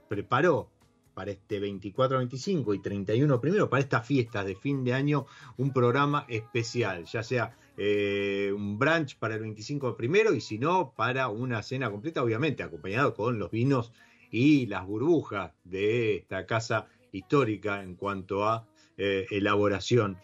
[0.07, 0.69] preparó
[1.13, 5.25] para este 24, 25 y 31 primero, para estas fiestas de fin de año,
[5.57, 10.93] un programa especial, ya sea eh, un brunch para el 25 primero y si no,
[10.95, 13.93] para una cena completa, obviamente, acompañado con los vinos
[14.31, 18.67] y las burbujas de esta casa histórica en cuanto a
[18.97, 20.17] eh, elaboración.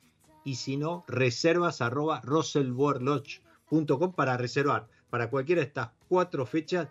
[0.47, 2.21] Y si no, reservas arroba
[4.15, 6.87] para reservar para cualquiera de estas cuatro fechas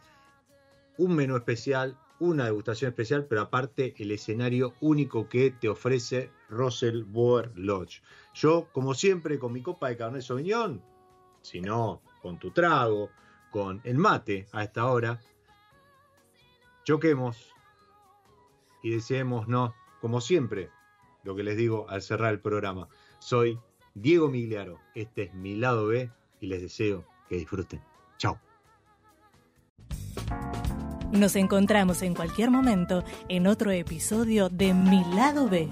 [0.99, 7.05] un menú especial, una degustación especial, pero aparte el escenario único que te ofrece Russell
[7.55, 8.03] Lodge.
[8.35, 10.83] Yo, como siempre, con mi copa de Cabernet Sauvignon,
[11.41, 13.09] si no, con tu trago,
[13.51, 15.19] con el mate a esta hora,
[16.85, 17.55] choquemos
[18.83, 20.69] y deseemos, no, como siempre,
[21.25, 22.89] lo que les digo al cerrar el programa.
[23.19, 23.59] Soy
[23.95, 26.11] Diego Migliaro, este es mi lado B
[26.41, 27.81] y les deseo que disfruten.
[28.19, 28.39] Chao.
[31.13, 35.69] Nos encontramos en cualquier momento en otro episodio de Mi lado B.